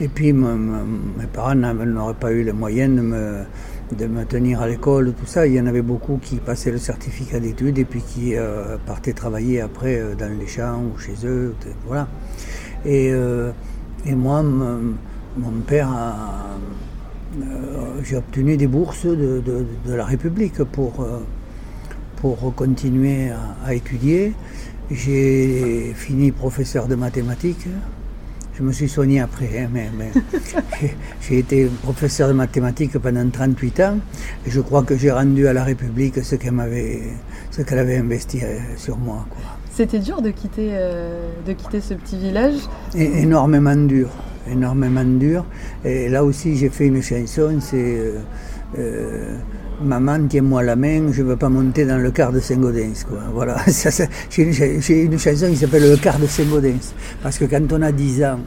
et 0.00 0.08
puis 0.08 0.32
mes 0.32 1.26
parents 1.32 1.54
n'auraient 1.54 2.14
pas 2.14 2.32
eu 2.32 2.42
les 2.42 2.52
moyens 2.52 2.94
de 2.96 4.06
me, 4.06 4.24
tenir 4.24 4.60
à 4.60 4.68
l'école, 4.68 5.14
tout 5.14 5.26
ça. 5.26 5.46
Il 5.46 5.54
y 5.54 5.60
en 5.60 5.66
avait 5.66 5.82
beaucoup 5.82 6.18
qui 6.22 6.36
passaient 6.36 6.70
le 6.70 6.78
certificat 6.78 7.40
d'études 7.40 7.78
et 7.78 7.84
puis 7.84 8.02
qui 8.02 8.36
euh, 8.36 8.76
partaient 8.84 9.14
travailler 9.14 9.60
après 9.60 9.98
euh, 9.98 10.14
dans 10.14 10.38
les 10.38 10.46
champs 10.46 10.82
ou 10.82 10.98
chez 10.98 11.14
eux. 11.26 11.54
Voilà. 11.86 12.08
Et, 12.84 13.10
euh, 13.10 13.52
moi, 14.06 14.42
mon 14.42 15.60
père 15.66 15.88
j'ai 18.04 18.16
obtenu 18.16 18.56
des 18.56 18.68
bourses 18.68 19.04
de, 19.04 19.42
de, 19.42 19.94
la 19.94 20.04
République 20.04 20.62
pour, 20.62 21.04
pour 22.16 22.54
continuer 22.54 23.30
à 23.64 23.74
étudier. 23.74 24.32
J'ai 24.92 25.92
fini 25.96 26.30
professeur 26.30 26.86
de 26.86 26.94
mathématiques. 26.94 27.66
Je 28.58 28.62
me 28.62 28.72
suis 28.72 28.88
soigné 28.88 29.20
après, 29.20 29.50
hein, 29.58 29.68
mais, 29.70 30.10
j'ai 31.20 31.38
été 31.40 31.66
professeur 31.82 32.28
de 32.28 32.32
mathématiques 32.32 32.98
pendant 32.98 33.28
38 33.28 33.80
ans 33.80 33.98
et 34.46 34.50
je 34.50 34.62
crois 34.62 34.82
que 34.82 34.96
j'ai 34.96 35.10
rendu 35.10 35.46
à 35.46 35.52
la 35.52 35.62
République 35.62 36.24
ce 36.24 36.36
qu'elle 36.36 36.52
m'avait, 36.52 37.02
ce 37.50 37.60
qu'elle 37.60 37.80
avait 37.80 37.98
investi 37.98 38.40
euh, 38.42 38.58
sur 38.78 38.96
moi. 38.96 39.26
C'était 39.70 39.98
dur 39.98 40.22
de 40.22 40.30
quitter, 40.30 40.70
euh, 40.72 41.28
de 41.46 41.52
quitter 41.52 41.82
ce 41.82 41.92
petit 41.92 42.16
village 42.16 42.54
et, 42.96 43.20
Énormément 43.20 43.76
dur, 43.76 44.08
énormément 44.50 45.04
dur. 45.04 45.44
Et 45.84 46.08
là 46.08 46.24
aussi, 46.24 46.56
j'ai 46.56 46.70
fait 46.70 46.86
une 46.86 47.02
chanson, 47.02 47.58
c'est 47.60 48.00
euh, 48.78 49.36
Maman, 49.82 50.26
tiens-moi 50.26 50.62
la 50.62 50.74
main, 50.74 51.12
je 51.12 51.22
ne 51.22 51.28
veux 51.28 51.36
pas 51.36 51.50
monter 51.50 51.84
dans 51.84 51.98
le 51.98 52.10
quart 52.10 52.32
de 52.32 52.40
Saint-Gaudens. 52.40 53.04
Voilà. 53.34 53.56
J'ai 54.30 55.02
une, 55.02 55.18
chanson 55.18 55.48
qui 55.50 55.56
s'appelle 55.56 55.90
Le 55.90 55.96
quart 55.98 56.18
de 56.18 56.26
Saint-Gaudens. 56.26 56.94
Parce 57.22 57.36
que 57.36 57.44
quand 57.44 57.70
on 57.72 57.82
a 57.82 57.92
10 57.92 58.24
ans 58.24 58.40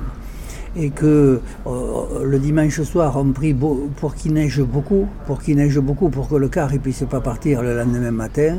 et 0.75 0.89
que 0.89 1.39
euh, 1.67 2.23
le 2.23 2.39
dimanche 2.39 2.81
soir 2.81 3.15
on 3.17 3.31
prie 3.31 3.53
pour 3.53 4.15
qu'il 4.15 4.33
neige 4.33 4.61
beaucoup, 4.61 5.07
pour 5.27 5.41
qu'il 5.41 5.57
neige 5.57 5.79
beaucoup, 5.79 6.09
pour 6.09 6.29
que 6.29 6.35
le 6.35 6.47
quart 6.47 6.71
ne 6.71 6.77
puisse 6.77 7.03
pas 7.09 7.21
partir 7.21 7.61
le 7.61 7.77
lendemain 7.77 8.11
matin, 8.11 8.57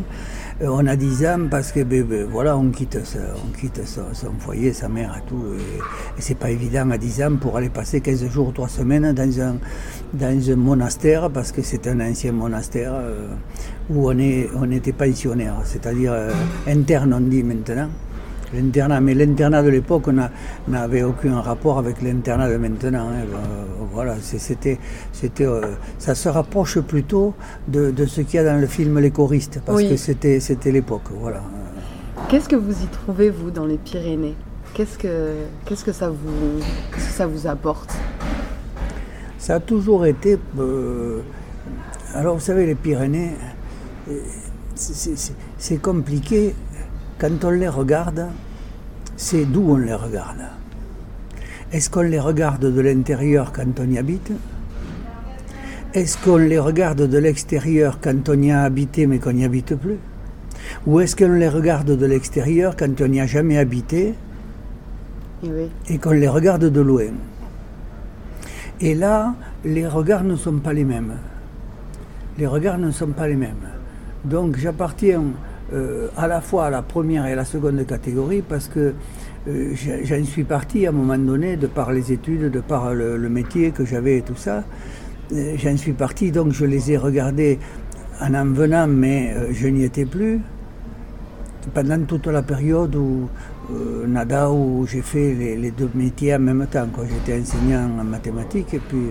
on 0.63 0.87
a 0.87 0.97
10 0.97 1.27
ans 1.27 1.49
parce 1.51 1.73
que 1.73 1.81
ben, 1.81 2.05
ben, 2.05 2.27
voilà, 2.27 2.57
on 2.57 2.71
quitte, 2.71 2.99
on 3.37 3.59
quitte 3.59 3.81
son, 3.87 4.33
foyer, 4.39 4.73
sa 4.73 4.89
mère 4.89 5.17
et 5.19 5.29
tout. 5.29 5.43
Et, 5.57 6.21
c'est 6.21 6.37
pas 6.37 6.51
évident 6.51 6.91
à 6.91 6.99
10 6.99 7.23
ans 7.23 7.37
pour 7.41 7.57
aller 7.57 7.71
passer 7.71 8.01
15 8.01 8.29
jours 8.29 8.49
ou 8.49 8.53
3 8.53 8.69
semaines 8.69 9.13
dans 9.13 9.41
un, 9.41 10.57
monastère 10.57 11.31
parce 11.31 11.53
que 11.53 11.63
c'est 11.63 11.87
un 11.87 12.01
ancien 12.01 12.33
monastère 12.33 12.93
euh, 12.95 13.29
où 13.89 14.11
on, 14.11 14.19
est, 14.19 14.49
on 14.55 14.71
était 14.71 14.93
pensionnaire, 14.93 15.57
c'est-à-dire 15.65 16.13
euh, 16.13 16.33
interne 16.67 17.15
on 17.15 17.21
dit 17.21 17.43
maintenant. 17.43 17.89
L'internat, 18.53 19.01
mais 19.01 19.15
l'internat 19.15 19.63
de 19.63 19.69
l'époque 19.69 20.09
n'avait 20.67 21.05
aucun 21.05 21.41
rapport 21.41 21.79
avec 21.79 22.03
l'internat 22.03 22.51
de 22.51 22.57
maintenant. 22.57 23.09
Hein. 23.09 23.25
Euh, 23.33 23.65
voilà, 23.93 24.17
c'était, 24.21 24.79
c'était, 25.13 25.47
euh, 25.47 25.75
ça 25.99 26.17
se 26.17 26.29
rapproche 26.29 26.81
plutôt 26.81 27.35
de, 27.69 27.93
ce 28.07 28.23
qu'il 28.23 28.35
y 28.35 28.39
a 28.39 28.45
dans 28.45 28.61
le 28.61 28.67
film 28.67 28.99
Les 28.99 29.13
choristes, 29.13 29.61
parce 29.65 29.83
que 29.83 29.97
c'était, 29.97 30.41
c'était 30.41 30.73
l'époque. 30.73 31.11
Voilà. 31.21 31.43
Qu'est-ce 32.29 32.49
que 32.49 32.57
vous 32.57 32.73
y 32.73 32.87
trouvez 32.87 33.31
vous 33.31 33.51
dans 33.51 33.67
les 33.67 33.79
Pyrénées? 33.79 34.35
Qu'est-ce 34.75 34.99
que, 34.99 35.35
qu'est-ce 35.65 35.85
que 35.85 35.93
ça 35.93 36.11
vous, 36.11 36.61
ça 36.99 37.27
vous 37.27 37.47
apporte? 37.47 37.93
Ça 39.39 39.55
a 39.57 39.61
toujours 39.61 40.07
été. 40.07 40.39
Euh, 40.59 41.21
alors 42.15 42.35
vous 42.35 42.41
savez, 42.41 42.67
les 42.67 42.75
Pyrénées, 42.75 43.31
c'est 44.75 45.81
compliqué 45.81 46.55
quand 47.21 47.45
on 47.45 47.51
les 47.51 47.69
regarde, 47.69 48.29
c'est 49.17 49.45
d'où 49.45 49.73
on 49.73 49.77
les 49.77 49.93
regarde. 49.93 50.43
Est-ce 51.71 51.91
qu'on 51.91 52.01
les 52.01 52.19
regarde 52.19 52.65
de 52.65 52.81
l'intérieur 52.81 53.53
quand 53.53 53.79
on 53.79 53.91
y 53.91 53.99
habite? 53.99 54.33
Est-ce 55.93 56.17
qu'on 56.17 56.39
les 56.39 56.59
regarde 56.59 57.03
de 57.03 57.19
l'extérieur 57.19 57.99
quand 58.01 58.29
on 58.31 58.41
y 58.41 58.51
a 58.51 58.63
habité 58.63 59.07
mais 59.07 59.19
qu'on 59.19 59.33
n'y 59.33 59.45
habite 59.45 59.75
plus? 59.75 59.99
Ou 60.87 61.01
est-ce 61.01 61.15
qu'on 61.15 61.35
les 61.35 61.49
regarde 61.49 61.95
de 61.95 62.07
l'extérieur 62.07 62.75
quand 62.77 63.01
on 63.03 63.09
n'y 63.09 63.21
a 63.21 63.27
jamais 63.27 63.59
habité 63.59 64.15
et 65.89 65.99
qu'on 65.99 66.13
les 66.13 66.29
regarde 66.29 66.65
de 66.65 66.81
loin? 66.81 67.13
Et 68.81 68.95
là, 68.95 69.35
les 69.65 69.87
regards 69.87 70.25
ne 70.25 70.37
sont 70.37 70.59
pas 70.59 70.73
les 70.73 70.85
mêmes. 70.85 71.17
Les 72.39 72.47
regards 72.47 72.79
ne 72.79 72.91
sont 72.91 73.09
pas 73.09 73.29
les 73.29 73.37
mêmes. 73.37 73.69
Donc 74.25 74.57
j'appartiens 74.57 75.23
euh, 75.73 76.09
à 76.17 76.27
la 76.27 76.41
fois 76.41 76.67
à 76.67 76.71
la 76.71 76.83
première 76.83 77.27
et 77.27 77.33
à 77.33 77.37
la 77.37 77.45
seconde 77.45 77.87
catégorie 77.87 78.43
parce 78.43 78.67
que 78.67 78.93
euh, 79.47 79.73
j'en 80.03 80.25
suis 80.25 80.43
parti 80.43 80.85
à 80.85 80.89
un 80.89 80.93
moment 80.93 81.17
donné, 81.17 81.57
de 81.57 81.69
par 81.69 81.93
les 81.93 82.11
études, 82.11 82.51
de 82.51 82.59
par 82.59 82.93
le, 82.93 83.17
métier 83.29 83.71
que 83.71 83.85
j'avais 83.85 84.19
et 84.19 84.23
tout 84.23 84.37
ça. 84.37 84.65
Euh, 85.33 85.55
j'en 85.57 85.77
suis 85.77 85.93
parti, 85.93 86.33
donc 86.33 86.53
je 86.53 86.65
les 86.65 86.91
ai 86.91 86.97
regardés 86.97 87.61
en 88.21 88.35
en 88.35 88.47
venant, 88.47 88.89
mais 88.89 89.33
je 89.53 89.69
n'y 89.69 89.85
étais 89.85 90.07
plus. 90.07 90.41
Pendant 91.73 92.01
toute 92.01 92.27
la 92.27 92.43
période 92.43 92.97
où 92.97 93.29
Nada, 94.09 94.51
où 94.51 94.85
j'ai 94.87 95.03
fait 95.03 95.35
les, 95.35 95.71
deux 95.71 95.89
métiers 95.95 96.35
en 96.35 96.41
même 96.41 96.67
temps. 96.67 96.89
J'étais 97.09 97.41
enseignant 97.41 97.89
en 98.01 98.05
mathématiques 98.05 98.75
et 98.75 98.81
puis, 98.81 99.07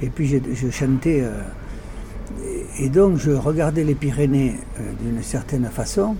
et 0.00 0.08
puis 0.08 0.28
je, 0.54 0.70
chantais. 0.70 1.24
Et 2.82 2.88
donc 2.88 3.18
je 3.18 3.30
regardais 3.30 3.84
les 3.84 3.94
Pyrénées 3.94 4.54
euh, 4.78 4.92
d'une 5.02 5.22
certaine 5.22 5.66
façon, 5.66 6.16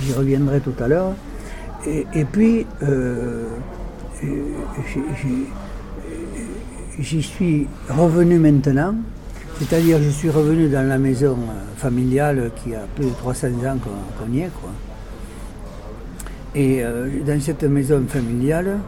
j'y 0.00 0.14
reviendrai 0.14 0.60
tout 0.60 0.72
à 0.82 0.88
l'heure, 0.88 1.12
et, 1.86 2.24
puis 2.24 2.66
euh, 2.82 3.44
j'y 6.98 7.22
suis 7.22 7.66
revenu 7.90 8.38
maintenant, 8.38 8.94
c'est-à-dire 9.58 9.98
je 10.02 10.08
suis 10.08 10.30
revenu 10.30 10.70
dans 10.70 10.88
la 10.88 10.96
maison 10.96 11.36
euh, 11.36 11.76
familiale 11.76 12.50
qui 12.56 12.74
a 12.74 12.86
plus 12.96 13.04
de 13.04 13.10
300 13.10 13.48
ans 13.48 13.76
qu'on 14.18 14.32
y 14.32 14.40
est. 14.40 14.50
Quoi. 14.60 14.70
Et 16.54 16.82
dans 17.26 17.40
cette 17.40 17.64
maison 17.64 18.00
familiale, 18.08 18.78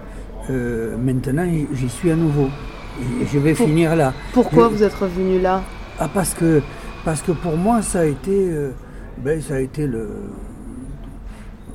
maintenant 0.49 1.45
j'y 1.75 1.89
suis 1.89 2.13
à 2.13 2.15
nouveau. 2.15 2.47
Et 3.21 3.27
je 3.27 3.41
vais 3.41 3.55
finir 3.55 3.97
là. 3.97 4.15
Pourquoi 4.33 4.69
vous 4.69 4.85
êtes 4.85 4.95
revenu 4.95 5.41
là? 5.41 5.63
Ah, 5.99 6.09
parce 6.13 6.35
que, 6.35 6.61
parce 7.07 7.23
que 7.23 7.31
pour 7.31 7.57
moi, 7.57 7.83
ça 7.83 8.01
a 8.01 8.05
été, 8.05 8.51
euh, 8.51 8.73
ben, 9.19 9.41
ça 9.41 9.55
a 9.55 9.61
été 9.61 9.87
le. 9.87 10.09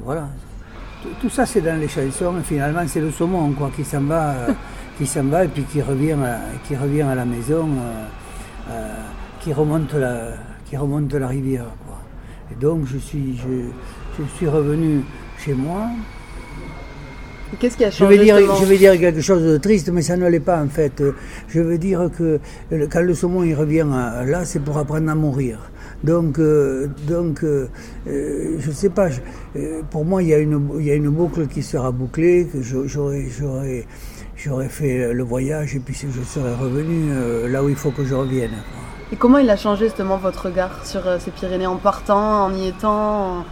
Voilà. 0.04 0.28
Tout, 1.22 1.30
ça, 1.30 1.46
c'est 1.46 1.62
dans 1.62 1.80
les 1.80 1.88
chansons. 1.88 2.38
Et 2.38 2.44
finalement, 2.44 2.82
c'est 2.86 3.00
le 3.00 3.12
saumon 3.12 3.54
quoi, 3.54 3.72
qui 3.74 3.86
s'en 3.86 4.02
va, 4.02 4.32
euh, 4.32 4.54
qui 4.98 5.08
s'en 5.08 5.24
va 5.24 5.46
et 5.46 5.48
puis 5.48 5.64
qui 5.64 5.82
revient, 5.82 6.18
à, 6.22 6.38
qui 6.68 6.76
revient 6.76 7.04
à 7.04 7.16
la 7.16 7.24
maison, 7.24 7.70
euh, 8.70 8.94
qui, 9.40 9.54
remonte 9.54 9.94
la, 9.94 10.34
qui 10.70 10.76
remonte 10.76 11.14
la 11.14 11.28
rivière. 11.30 11.68
Quoi. 11.88 12.02
Et 12.52 12.56
donc, 12.56 12.86
je 12.86 12.98
suis, 12.98 13.38
je, 13.38 14.22
je 14.22 14.28
suis 14.36 14.50
revenu 14.50 15.02
chez 15.38 15.54
moi. 15.54 15.88
Qu'est-ce 17.60 17.78
qui 17.78 17.86
a 17.86 17.92
changé 17.92 18.16
je 18.16 18.20
vais, 18.20 18.26
dire, 18.26 18.56
je 18.56 18.66
vais 18.66 18.78
dire 18.78 19.00
quelque 19.00 19.22
chose 19.22 19.44
de 19.44 19.58
triste, 19.58 19.90
mais 19.90 20.02
ça 20.02 20.16
ne 20.18 20.28
l'est 20.28 20.40
pas 20.40 20.62
en 20.62 20.68
fait. 20.68 21.04
Je 21.50 21.62
veux 21.62 21.78
dire 21.78 22.10
que 22.18 22.40
quand 22.90 23.02
le 23.02 23.14
saumon 23.14 23.44
il 23.44 23.54
revient 23.54 23.86
là, 24.26 24.46
c'est 24.46 24.60
pour 24.60 24.78
apprendre 24.78 25.10
à 25.10 25.16
mourir. 25.16 25.72
Donc, 26.04 26.40
euh, 26.40 26.88
donc 27.08 27.44
euh, 27.44 27.68
euh, 28.08 28.56
je 28.60 28.70
ne 28.70 28.74
sais 28.74 28.90
pas, 28.90 29.10
pour 29.90 30.06
moi, 30.06 30.24
il 30.24 30.30
y, 30.30 30.34
a 30.34 30.40
une, 30.40 30.70
il 30.80 30.86
y 30.86 30.92
a 30.92 30.96
une 30.96 31.10
boucle 31.10 31.48
qui 31.48 31.62
sera 31.62 31.92
bouclée, 31.92 32.48
que 32.52 32.62
j'aurais 32.62 33.22
fait 34.70 35.14
le 35.14 35.24
voyage 35.24 35.76
et 35.76 35.80
puis 35.80 35.94
je 35.94 36.24
serais 36.24 36.56
revenu 36.56 37.12
là 37.50 37.64
où 37.64 37.70
il 37.70 37.76
faut 37.76 37.92
que 37.92 38.04
je 38.04 38.16
revienne. 38.16 38.52
Et 39.12 39.16
comment 39.18 39.38
il 39.38 39.50
a 39.50 39.58
changé 39.58 39.86
justement 39.86 40.18
votre 40.18 40.46
regard 40.46 40.86
sur 40.86 41.02
ces 41.20 41.32
Pyrénées 41.32 41.68
en 41.68 41.76
partant, 41.76 42.46
en 42.46 42.56
y 42.56 42.68
étant 42.70 43.46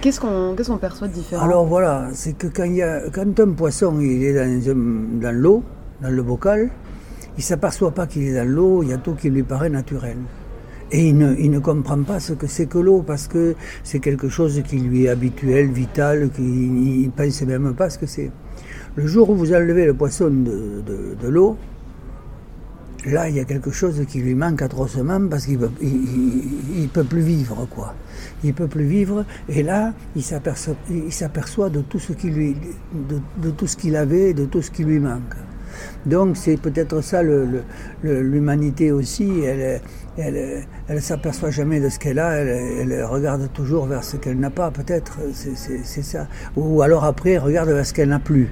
Qu'est-ce 0.00 0.20
qu'on 0.20 0.78
perçoit 0.78 1.08
de 1.08 1.12
différent? 1.12 1.44
Alors 1.44 1.66
voilà, 1.66 2.08
c'est 2.12 2.34
que 2.34 2.46
quand, 2.46 3.40
un 3.40 3.52
poisson 3.52 3.98
il 4.00 4.22
est 4.22 4.34
dans, 4.34 5.34
l'eau, 5.34 5.64
dans 6.00 6.10
le 6.10 6.22
bocal, 6.22 6.70
il 7.36 7.38
ne 7.38 7.42
s'aperçoit 7.42 7.90
pas 7.90 8.06
qu'il 8.06 8.22
est 8.28 8.34
dans 8.34 8.48
l'eau, 8.48 8.84
il 8.84 8.90
y 8.90 8.92
a 8.92 8.98
tout 8.98 9.14
qui 9.14 9.28
lui 9.28 9.42
paraît 9.42 9.70
naturel. 9.70 10.18
Et 10.92 11.08
il 11.08 11.16
ne, 11.16 11.58
comprend 11.58 12.00
pas 12.02 12.20
ce 12.20 12.32
que 12.34 12.46
c'est 12.46 12.66
que 12.66 12.78
l'eau, 12.78 13.02
parce 13.04 13.26
que 13.26 13.56
c'est 13.82 13.98
quelque 13.98 14.28
chose 14.28 14.62
qui 14.68 14.76
lui 14.76 15.06
est 15.06 15.08
habituel, 15.08 15.72
vital, 15.72 16.30
qu'il 16.30 17.04
ne 17.06 17.10
pense 17.10 17.42
même 17.42 17.74
pas 17.74 17.90
ce 17.90 17.98
que 17.98 18.06
c'est. 18.06 18.30
Le 18.94 19.06
jour 19.06 19.30
où 19.30 19.34
vous 19.34 19.52
enlevez 19.52 19.86
le 19.86 19.94
poisson 19.94 20.30
de 20.30 21.28
l'eau, 21.28 21.56
là, 23.06 23.28
il 23.28 23.36
y 23.36 23.40
a 23.40 23.44
quelque 23.44 23.70
chose 23.70 24.04
qui 24.08 24.20
lui 24.20 24.34
manque 24.34 24.62
atrocement 24.62 25.20
parce 25.28 25.46
qu'il 25.46 25.58
ne 25.58 25.66
peut, 25.66 25.72
il, 25.82 26.88
peut 26.88 27.04
plus 27.04 27.20
vivre, 27.20 27.66
quoi. 27.70 27.94
Il 28.44 28.54
peut 28.54 28.68
plus 28.68 28.84
vivre, 28.84 29.24
et 29.48 29.62
là, 29.62 29.92
il 30.16 30.22
s'aperçoit 30.22 31.70
de 31.70 31.80
tout 31.80 31.98
ce 31.98 32.12
qu'il 32.12 33.96
avait, 33.96 34.34
de 34.34 34.44
tout 34.44 34.62
ce 34.62 34.70
qui 34.70 34.84
lui 34.84 35.00
manque. 35.00 35.34
Donc 36.04 36.36
c'est 36.36 36.56
peut-être 36.56 37.00
ça 37.00 37.22
l'humanité 38.02 38.92
aussi. 38.92 39.40
Elle, 39.44 39.80
elle, 40.18 40.66
elle, 40.88 41.02
s'aperçoit 41.02 41.50
jamais 41.50 41.80
de 41.80 41.88
ce 41.88 41.98
qu'elle 41.98 42.18
a. 42.18 42.34
Elle, 42.34 43.04
regarde 43.04 43.50
toujours 43.52 43.86
vers 43.86 44.04
ce 44.04 44.16
qu'elle 44.16 44.38
n'a 44.38 44.50
pas. 44.50 44.70
Peut-être 44.70 45.18
c'est 45.32 46.02
ça. 46.02 46.28
Ou 46.56 46.82
alors 46.82 47.04
après, 47.04 47.30
elle 47.32 47.40
regarde 47.40 47.70
vers 47.70 47.86
ce 47.86 47.94
qu'elle 47.94 48.10
n'a 48.10 48.20
plus. 48.20 48.48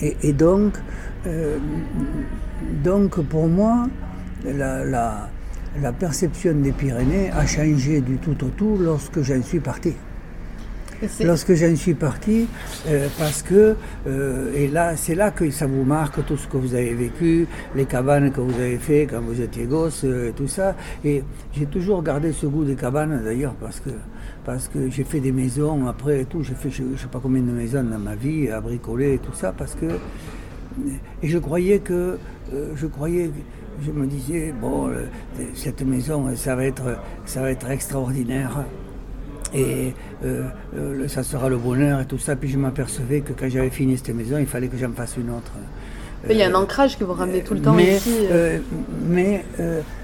Et, 0.00 0.16
et 0.22 0.32
donc. 0.32 0.74
Euh, 1.26 1.58
donc 2.84 3.20
pour 3.20 3.48
moi, 3.48 3.88
la, 4.44 5.28
perception 5.98 6.54
des 6.54 6.72
Pyrénées 6.72 7.30
a 7.30 7.46
changé 7.46 8.00
du 8.00 8.16
tout 8.16 8.44
au 8.44 8.48
tout 8.48 8.76
lorsque 8.78 9.22
j'en 9.22 9.42
suis 9.42 9.60
parti. 9.60 9.94
Lorsque 11.24 11.54
j'en 11.54 11.74
suis 11.76 11.94
parti, 11.94 12.46
euh, 12.86 13.08
parce 13.18 13.40
que, 13.40 13.74
euh, 14.06 14.52
et 14.54 14.68
là, 14.68 14.96
c'est 14.96 15.14
là 15.14 15.30
que 15.30 15.50
ça 15.50 15.66
vous 15.66 15.82
marque 15.82 16.22
tout 16.26 16.36
ce 16.36 16.46
que 16.46 16.58
vous 16.58 16.74
avez 16.74 16.92
vécu, 16.92 17.46
les 17.74 17.86
cabanes 17.86 18.30
que 18.30 18.42
vous 18.42 18.54
avez 18.60 18.76
fait 18.76 19.06
quand 19.08 19.22
vous 19.22 19.40
étiez 19.40 19.64
gosse, 19.64 20.02
euh, 20.04 20.30
tout 20.36 20.46
ça. 20.46 20.76
Et 21.02 21.24
j'ai 21.54 21.64
toujours 21.64 22.02
gardé 22.02 22.32
ce 22.32 22.44
goût 22.44 22.64
des 22.64 22.74
cabanes 22.74 23.22
d'ailleurs, 23.24 23.54
parce 23.54 23.80
que, 23.80 23.88
parce 24.44 24.68
que 24.68 24.90
j'ai 24.90 25.04
fait 25.04 25.20
des 25.20 25.32
maisons 25.32 25.86
après 25.86 26.20
et 26.20 26.24
tout. 26.26 26.42
J'ai 26.42 26.54
fait 26.54 26.70
je 26.70 26.82
ne 26.82 26.96
sais 26.98 27.06
pas 27.06 27.20
combien 27.22 27.40
de 27.40 27.50
maisons 27.50 27.82
dans 27.82 27.98
ma 27.98 28.14
vie, 28.14 28.50
à 28.50 28.60
bricoler 28.60 29.14
et 29.14 29.18
tout 29.18 29.32
ça, 29.32 29.54
parce 29.56 29.74
que 29.74 29.86
et 31.22 31.28
je 31.28 31.38
croyais 31.38 31.78
que, 31.78 32.18
euh, 32.52 32.72
je 32.76 32.86
croyais, 32.86 33.30
je 33.84 33.90
me 33.90 34.06
disais, 34.06 34.52
bon, 34.58 34.88
euh, 34.88 35.04
cette 35.54 35.82
maison, 35.82 36.24
ça 36.34 36.54
va 36.54 36.64
être, 36.64 36.98
ça 37.24 37.42
va 37.42 37.50
être 37.50 37.68
extraordinaire. 37.70 38.64
Et 39.52 39.94
euh, 40.24 40.44
ça 41.08 41.24
sera 41.24 41.48
le 41.48 41.56
bonheur 41.56 42.00
et 42.00 42.06
tout 42.06 42.18
ça. 42.18 42.36
Puis 42.36 42.48
je 42.48 42.56
m'apercevais 42.56 43.20
que 43.20 43.32
quand 43.32 43.48
j'avais 43.48 43.70
fini 43.70 43.98
cette 43.98 44.14
maison, 44.14 44.38
il 44.38 44.46
fallait 44.46 44.68
que 44.68 44.76
j'en 44.76 44.92
fasse 44.92 45.16
une 45.16 45.30
autre. 45.30 45.52
Il 46.28 46.36
y 46.36 46.42
a 46.42 46.48
un 46.48 46.54
ancrage 46.54 46.98
que 46.98 47.04
vous 47.04 47.14
ramenez 47.14 47.42
tout 47.42 47.54
le 47.54 47.62
temps 47.62 47.72
mais, 47.72 47.96
ici. 47.96 48.26
mais 49.08 49.42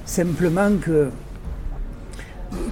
simplement 0.07 0.71
que, 0.81 1.11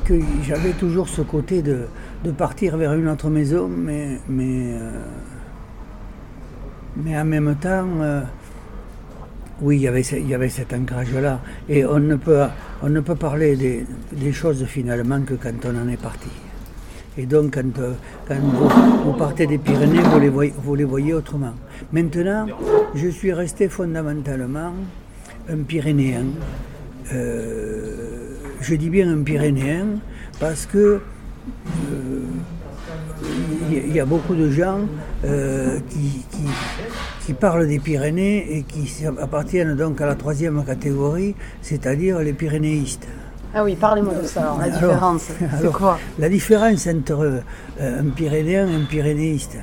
que 0.05 0.15
j'avais 0.43 0.73
toujours 0.73 1.09
ce 1.09 1.21
côté 1.21 1.61
de, 1.61 1.83
de, 2.25 2.31
partir 2.33 2.79
vers 2.79 2.95
une 2.95 3.09
autre 3.09 3.29
maison, 3.29 3.69
mais, 3.69 4.19
mais 4.29 4.73
mais 6.97 7.17
en 7.19 7.25
même 7.25 7.55
temps, 7.57 7.87
euh, 8.01 8.23
Oui, 9.61 9.77
il 9.77 9.83
y 9.83 10.35
avait, 10.35 10.49
cet 10.49 10.73
ancrage-là. 10.73 11.41
Et 11.69 11.85
on 11.85 12.01
ne 12.01 12.17
peut, 12.17 12.43
on 12.83 12.89
ne 12.89 13.01
peut 13.01 13.15
parler 13.15 13.57
des, 14.13 14.33
choses 14.33 14.65
finalement 14.65 15.21
que 15.23 15.35
quand 15.35 15.65
on 15.65 15.77
en 15.81 15.89
est 15.89 16.01
parti. 16.01 16.29
Et 17.17 17.27
donc, 17.27 17.55
quand, 17.55 17.79
euh, 17.79 17.93
vous, 19.05 19.13
partez 19.13 19.47
des 19.47 19.59
Pyrénées, 19.59 20.01
vous 20.03 20.75
les, 20.75 20.85
voyez, 20.85 21.15
autrement. 21.15 21.55
Maintenant, 21.93 22.47
je 22.95 23.09
suis 23.09 23.33
resté 23.33 23.69
fondamentalement 23.69 24.73
un 25.49 25.59
Pyrénéen. 25.59 26.27
Euh, 27.13 28.35
je 28.61 28.75
dis 28.75 28.91
bien 28.91 29.09
un 29.13 29.23
Pyrénéen 29.23 30.01
parce 30.41 30.67
que 30.67 31.01
il 33.71 33.95
y, 33.95 34.01
a 34.01 34.05
beaucoup 34.05 34.35
de 34.35 34.51
gens 34.51 34.81
qui, 35.23 36.25
qui, 37.25 37.33
parlent 37.35 37.67
des 37.67 37.79
Pyrénées 37.79 38.59
et 38.59 38.63
qui 38.63 38.89
appartiennent 39.21 39.77
donc 39.77 40.01
à 40.01 40.07
la 40.07 40.15
troisième 40.15 40.65
catégorie, 40.65 41.35
c'est-à-dire 41.63 42.19
les 42.21 42.33
pyrénéistes. 42.33 43.07
Ah 43.55 43.63
oui, 43.63 43.77
parlez-moi 43.77 44.15
de 44.15 44.27
ça. 44.27 44.43
Alors, 44.43 44.59
la 44.59 44.69
différence, 44.69 45.29
c'est 45.61 45.73
quoi 45.73 45.99
La 46.19 46.29
différence 46.29 46.87
entre 46.89 47.43
euh, 47.81 48.01
un 48.01 48.11
Pyrénéen 48.11 48.69
et 48.69 48.75
un 48.75 48.85
pyrénéiste, 48.85 49.59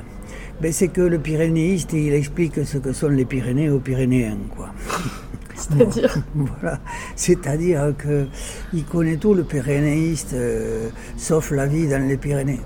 ben, 0.60 0.72
c'est 0.72 0.88
que 0.88 1.02
le 1.02 1.18
pyrénéiste, 1.18 1.92
il 1.92 2.14
explique 2.14 2.64
ce 2.64 2.78
que 2.78 2.92
sont 2.92 3.08
les 3.08 3.26
Pyrénées 3.26 3.68
aux 3.68 3.80
Pyrénéens, 3.80 4.38
quoi. 4.56 4.70
C'est-à-dire 5.54 6.16
Voilà. 6.34 6.80
C'est-à-dire 7.16 7.94
qu'il 8.00 8.84
connaît 8.84 9.16
tout 9.16 9.34
le 9.34 9.44
pyrénéiste, 9.44 10.32
euh, 10.34 10.88
sauf 11.16 11.50
la 11.50 11.66
vie 11.66 11.88
dans 11.88 12.02
les 12.08 12.16
Pyrénées. 12.16 12.60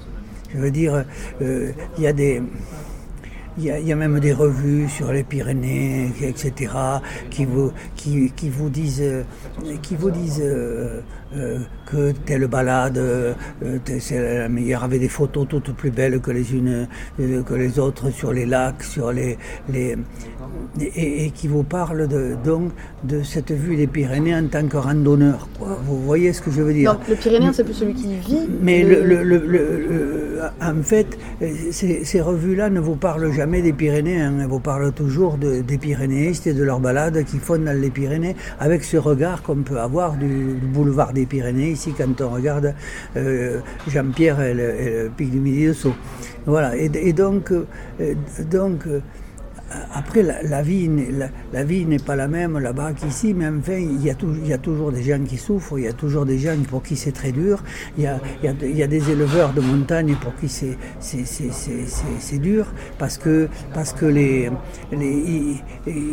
Je 0.55 0.59
veux 0.59 0.71
dire, 0.71 1.05
il 1.41 1.47
euh, 1.47 1.73
y 1.99 2.07
a 2.07 2.13
des. 2.13 2.43
Il 3.59 3.65
y, 3.65 3.69
y, 3.69 3.93
a 3.93 3.97
même 3.97 4.21
des 4.21 4.35
revues 4.35 4.87
sur 4.89 5.13
les 5.13 5.25
Pyrénées, 5.25 6.13
etc., 6.21 6.73
qui 7.31 7.47
vous, 7.47 7.73
qui, 7.97 8.31
qui 8.37 8.51
vous 8.51 8.69
disent, 8.69 9.25
qui 9.83 9.97
vous 9.97 10.11
disent 10.11 10.43
euh, 10.45 11.01
euh, 11.35 11.59
que 11.87 12.13
telle 12.13 12.47
balade, 12.47 12.99
euh, 12.99 13.35
c'est 13.99 14.39
la 14.39 14.49
meilleure, 14.49 14.85
avait 14.85 15.01
des 15.01 15.09
photos 15.09 15.47
toutes 15.49 15.75
plus 15.75 15.91
belles 15.91 16.21
que 16.21 16.31
les 16.31 16.55
unes 16.55 16.87
euh, 17.19 17.43
que 17.43 17.55
les 17.55 17.81
autres 17.81 18.11
sur 18.11 18.33
les 18.33 18.47
lacs, 18.47 18.85
sur 18.85 19.11
les, 19.11 19.37
les 19.69 19.97
et, 20.81 21.27
et, 21.27 21.31
qui 21.31 21.49
vous 21.49 21.63
parle 21.63 22.09
de, 22.09 22.37
donc 22.45 22.73
de 23.05 23.23
cette 23.23 23.53
vue 23.53 23.77
des 23.77 23.87
Pyrénées 23.87 24.35
en 24.35 24.47
tant 24.47 24.67
que 24.67 24.77
randonneur. 24.77 25.49
Quoi. 25.59 25.79
Vous 25.87 26.01
voyez 26.01 26.33
ce 26.33 26.43
que 26.43 26.51
je 26.51 26.63
veux 26.63 26.73
dire? 26.73 26.95
Donc 26.95 27.09
le 27.09 27.15
Pyrénéen, 27.15 27.53
c'est 27.53 27.65
plus 27.65 27.75
celui 27.75 27.95
qui 27.95 28.17
vit. 28.17 28.49
Mais 28.61 28.83
le, 28.83 29.03
le, 29.03 29.23
le, 29.23 30.41
en 30.61 30.83
fait, 30.83 31.19
ces, 31.71 32.05
ces 32.05 32.21
revues-là 32.21 32.71
ne 32.71 32.81
vous 32.81 32.97
parlent 32.97 33.33
jamais 33.33 33.63
des 33.63 33.73
Pyrénées, 33.73 34.21
hein, 34.21 34.35
elles 34.41 34.49
vous 34.49 34.61
parlent 34.61 34.93
toujours 34.93 35.39
de, 35.39 35.61
des 35.61 35.79
Pyrénéistes 35.79 36.47
et 36.47 36.55
de 36.55 36.63
leurs 36.63 36.81
balades 36.81 37.25
qui 37.25 37.39
font 37.39 37.59
dans 37.59 37.79
les 37.79 37.91
Pyrénées, 37.91 38.37
avec 38.59 38.85
ce 38.85 38.97
regard 38.97 39.43
qu'on 39.43 39.63
peut 39.63 39.79
avoir 39.79 40.17
du, 40.17 40.27
du 40.27 40.67
boulevard 40.67 41.13
des 41.13 41.27
Pyrénées, 41.27 41.71
ici 41.71 41.93
quand 41.97 42.21
on 42.21 42.31
regarde 42.31 42.75
euh, 43.17 43.61
Jean-Pierre 43.89 44.41
et, 44.41 44.51
et, 44.51 44.55
le 45.05 45.11
pic 45.17 45.31
du 45.31 45.39
Midi 45.39 45.67
de 45.67 45.73
Sceaux. 45.73 45.95
Voilà, 46.47 46.77
et, 46.77 46.91
et 46.95 47.13
donc, 47.13 47.51
euh, 47.51 47.65
donc 48.51 48.87
euh, 48.87 49.01
après, 49.95 50.23
la, 50.23 50.63
vie, 50.63 50.89
n'est 50.89 51.99
pas 51.99 52.15
la 52.15 52.29
même 52.29 52.59
là-bas 52.59 52.93
qu'ici, 52.93 53.35
mais 53.35 53.49
enfin, 53.49 53.79
il 53.79 54.01
y, 54.05 54.11
a 54.11 54.15
il 54.23 54.47
y, 54.47 54.53
a 54.53 54.59
toujours 54.59 54.93
des 54.93 55.03
gens 55.03 55.19
qui 55.25 55.37
souffrent, 55.37 55.79
il 55.79 55.85
y 55.85 55.89
a 55.89 55.93
toujours 55.93 56.25
des 56.25 56.39
gens 56.39 56.55
pour 56.69 56.85
qui 56.85 56.95
c'est 56.95 57.11
très 57.11 57.33
dur, 57.33 57.65
il 57.99 58.05
y, 58.05 58.07
a, 58.07 58.87
des 58.87 59.11
éleveurs 59.11 59.53
de 59.55 59.61
montagne 59.61 60.15
pour 60.21 60.37
qui 60.37 60.49
c'est 60.49 62.39
dur, 62.39 62.67
parce 62.99 63.19
que, 63.19 63.49
parce 63.75 63.93
que 63.93 64.07
les, 64.07 64.51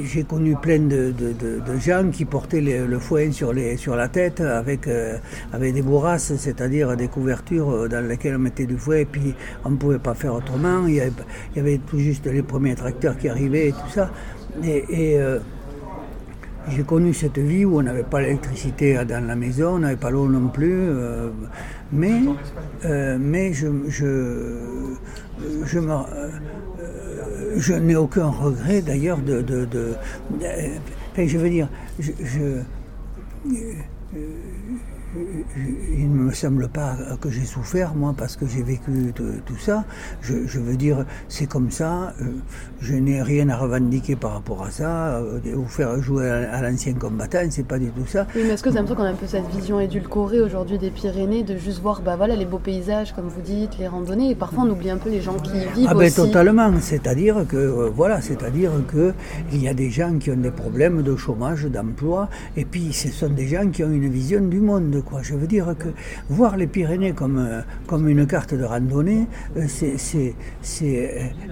j'ai 0.03 0.24
connu 0.24 0.55
plein 0.55 0.79
de, 0.79 1.13
gens 1.79 2.10
qui 2.12 2.25
portaient 2.25 2.62
le, 2.62 3.00
foin 3.00 3.31
sur, 3.31 3.53
la 3.53 4.07
tête 4.07 4.41
avec, 4.41 4.88
euh, 4.88 5.17
avec 5.51 5.75
des 5.75 5.83
bourrasses, 5.83 6.33
c'est-à-dire 6.38 6.98
des 6.98 7.07
couvertures 7.07 7.88
dans 7.88 8.07
lesquelles 8.07 8.36
on 8.36 8.39
mettait 8.39 8.65
du 8.65 8.77
fouet, 8.77 9.03
et 9.03 9.05
puis 9.05 9.36
on 9.63 9.72
ne 9.72 9.75
pouvait 9.75 10.00
pas 10.00 10.15
faire 10.15 10.33
autrement. 10.33 10.88
Il 10.88 10.95
y 10.95 11.60
avait 11.60 11.77
tout 11.77 12.00
juste 12.00 12.25
les 12.25 12.41
premiers 12.41 12.74
tracteurs 12.75 13.15
qui 13.15 13.30
arrivaient 13.30 13.42
et 13.51 13.71
tout 13.71 13.89
ça. 13.89 14.10
Et, 14.63 15.17
euh, 15.19 15.39
j'ai 16.69 16.84
connu 16.84 17.13
cette 17.13 17.39
vie 17.39 17.65
où 17.65 17.79
on 17.79 17.84
n'avait 17.84 18.03
pas 18.03 18.21
l'électricité 18.21 19.03
dans 19.06 19.27
la 19.27 19.36
maison, 19.36 19.75
on 19.75 19.79
n'avait 19.79 19.97
pas 19.97 20.10
l'eau 20.10 20.27
non 20.29 20.47
plus. 20.47 20.71
Euh, 20.71 21.29
mais 21.91 22.21
euh, 22.86 23.17
mais 23.19 23.51
je, 23.51 23.67
je, 23.89 24.63
je, 25.65 25.79
je 27.58 27.73
n'ai 27.73 27.97
aucun 27.97 28.27
regret 28.27 28.82
d'ailleurs 28.82 29.17
de, 29.17 29.43
Je 31.17 31.38
veux 31.38 31.49
dire, 31.49 31.67
je 31.99 32.62
il 35.97 36.12
ne 36.12 36.23
me 36.23 36.32
semble 36.34 36.67
pas 36.69 36.95
que 37.21 37.30
j'ai 37.30 37.45
souffert, 37.45 37.93
moi, 37.95 38.13
parce 38.17 38.36
que 38.36 38.45
j'ai 38.47 38.63
vécu 38.63 39.13
tout 39.15 39.58
ça. 39.58 39.86
Je, 40.21 40.45
je 40.47 40.60
veux 40.60 40.76
dire, 40.76 41.06
c'est 41.28 41.47
comme 41.47 41.71
ça. 41.71 42.13
Euh, 42.21 42.26
je 42.80 42.95
n'ai 42.95 43.21
rien 43.21 43.49
à 43.49 43.58
revendiquer 43.58 44.15
par 44.15 44.34
rapport 44.34 44.63
à 44.63 44.71
ça. 44.71 45.17
Euh, 45.17 45.39
vous 45.54 45.67
faire 45.67 46.02
jouer 46.02 46.30
à, 46.30 46.62
l'ancien 46.62 46.93
combattant, 46.93 47.45
c'est 47.49 47.67
pas 47.67 47.80
du 47.80 47.88
tout 47.91 48.06
ça. 48.08 48.28
Oui, 48.36 48.41
mais 48.45 48.54
est-ce 48.54 48.63
que 48.63 48.69
c'est 48.69 48.76
l'impression 48.76 48.95
qu'on 48.95 49.08
a 49.08 49.12
un 49.12 49.15
peu 49.15 49.28
cette 49.28 49.47
vision 49.47 49.80
édulcorée 49.80 50.41
aujourd'hui 50.41 50.78
des 50.78 50.89
Pyrénées, 50.89 51.43
de 51.43 51.58
juste 51.58 51.82
voir, 51.82 52.02
bah 52.02 52.15
voilà, 52.15 52.36
les 52.36 52.45
beaux 52.45 52.60
paysages, 52.60 53.13
comme 53.13 53.28
vous 53.28 53.41
dites, 53.41 53.78
les 53.78 53.88
randonnées, 53.88 54.32
et 54.32 54.36
parfois 54.36 54.63
on 54.63 54.69
oublie 54.69 54.89
un 54.89 54.97
peu 54.97 55.10
les 55.10 55.21
gens 55.21 55.38
qui 55.38 55.52
y 55.52 55.65
vivent 55.76 55.88
ah 55.89 55.93
ben, 55.93 56.08
aussi. 56.08 56.15
totalement. 56.15 56.71
C'est-à-dire 56.80 57.45
que, 57.47 57.58
euh, 57.58 57.89
voilà, 57.93 58.21
c'est-à-dire 58.21 58.71
que 58.88 59.13
il 59.52 59.63
y 59.63 59.67
a 59.67 59.73
des 59.73 59.89
gens 59.89 60.17
qui 60.17 60.32
ont 60.32 60.38
des 60.38 60.52
problèmes 60.52 61.02
de 61.04 61.15
chômage, 61.15 61.65
d'emploi, 61.65 62.30
et 62.58 62.65
puis 62.65 62.93
ce 62.93 63.10
sont 63.10 63.30
des 63.30 63.47
gens 63.47 63.69
qui 63.69 63.84
ont 63.84 63.91
une 63.91 64.10
vision 64.10 64.41
du 64.41 64.60
monde 64.60 65.03
Je 65.22 65.36
veux 65.36 65.48
dire 65.48 65.76
que 65.78 65.89
voir 66.30 66.58
les 66.58 66.68
Pyrénées 66.68 67.13
comme, 67.13 67.38
euh, 67.38 67.62
comme 67.88 68.08
une 68.08 68.26
carte 68.26 68.54
de 68.54 68.63
randonnée, 68.63 69.28
euh, 69.58 69.66
c'est 69.68 70.36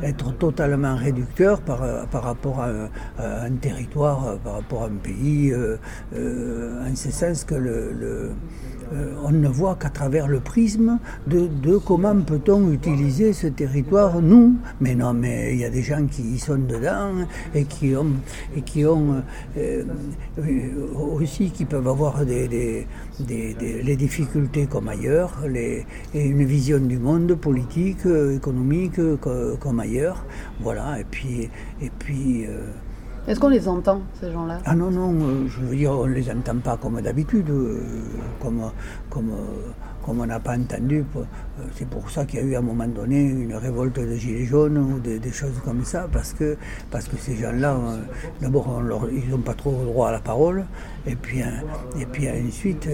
être 0.04 0.32
totalement 0.38 0.96
réducteur 0.96 1.62
par, 1.62 1.84
euh, 1.84 2.04
par 2.12 2.24
rapport 2.24 2.62
à, 2.62 2.72
un 3.20 3.52
territoire, 3.52 4.38
par 4.44 4.54
rapport 4.54 4.84
à 4.84 4.86
un 4.88 4.98
pays, 5.02 5.54
euh, 5.54 5.78
en 6.14 6.96
ce 6.96 7.12
sens 7.12 7.44
que 7.44 7.56
le 7.56 8.32
euh, 8.94 9.14
on 9.24 9.32
ne 9.32 9.48
voit 9.48 9.76
qu'à 9.76 9.90
travers 9.90 10.28
le 10.28 10.40
prisme 10.40 11.00
de, 11.28 11.48
comment 11.78 12.16
peut-on 12.22 12.72
utiliser 12.72 13.34
ce 13.34 13.48
territoire, 13.48 14.22
nous. 14.22 14.56
Mais 14.80 14.96
non, 14.96 15.14
mais 15.14 15.54
il 15.54 15.60
y 15.60 15.66
a 15.66 15.70
des 15.70 15.84
gens 15.84 16.06
qui 16.08 16.22
y 16.22 16.40
sont 16.40 16.58
dedans 16.58 17.12
et 17.54 17.66
qui 17.66 17.96
ont, 17.96 18.14
et 18.56 18.62
qui 18.62 18.86
ont 18.86 19.24
euh, 19.58 19.84
aussi, 20.98 21.52
qui 21.52 21.66
peuvent 21.66 21.88
avoir 21.88 22.26
des, 22.26 22.88
les 23.28 23.96
difficultés 23.96 24.68
comme 24.68 24.88
ailleurs, 24.88 25.40
les, 25.48 25.86
et 26.14 26.26
une 26.26 26.44
vision 26.44 26.80
du 26.80 26.98
monde 26.98 27.34
politique, 27.36 28.06
économique 28.06 29.00
comme 29.60 29.80
ailleurs. 29.80 30.26
Voilà, 30.62 31.00
et 31.00 31.06
puis. 31.10 31.50
Et 31.82 31.90
puis 31.98 32.46
euh, 32.46 32.72
est-ce 33.28 33.40
qu'on 33.40 33.50
les 33.50 33.68
entend, 33.68 34.02
ces 34.20 34.32
gens-là? 34.32 34.60
Ah 34.66 34.74
non, 34.74 34.90
non, 34.90 35.14
euh, 35.14 35.48
je 35.48 35.60
veux 35.60 35.76
dire, 35.76 35.92
on 35.92 36.08
ne 36.08 36.14
les 36.14 36.30
entend 36.32 36.58
pas 36.58 36.76
comme 36.78 37.00
d'habitude, 37.02 37.50
euh, 37.52 37.80
comme, 38.42 38.64
comme, 39.12 39.30
euh, 39.30 39.72
comme 40.04 40.22
on 40.22 40.26
n'a 40.26 40.40
pas 40.40 40.58
entendu. 40.58 41.06
C'est 41.76 41.88
pour 41.88 42.10
ça 42.10 42.26
qu'il 42.26 42.40
y 42.40 42.42
a 42.42 42.46
eu 42.46 42.56
à 42.56 42.60
un 42.60 42.64
moment 42.64 42.88
donné 42.88 43.22
une 43.22 43.54
révolte 43.54 44.00
de 44.00 44.16
gilets 44.16 44.46
jaunes 44.46 44.78
ou 44.78 45.00
des, 45.00 45.32
choses 45.32 45.62
comme 45.64 45.86
ça, 45.86 46.08
parce 46.12 46.34
que, 46.34 46.58
parce 46.90 47.08
que 47.08 47.16
ces 47.18 47.36
gens-là, 47.36 47.78
d'abord, 48.42 48.82
ils 49.12 49.30
n'ont 49.30 49.38
pas 49.38 49.54
trop 49.54 49.72
droit 49.72 50.10
à 50.10 50.14
la 50.14 50.20
parole, 50.20 50.66
et 51.06 51.16
puis, 51.16 51.42
et 52.00 52.06
puis 52.08 52.28
ensuite... 52.28 52.90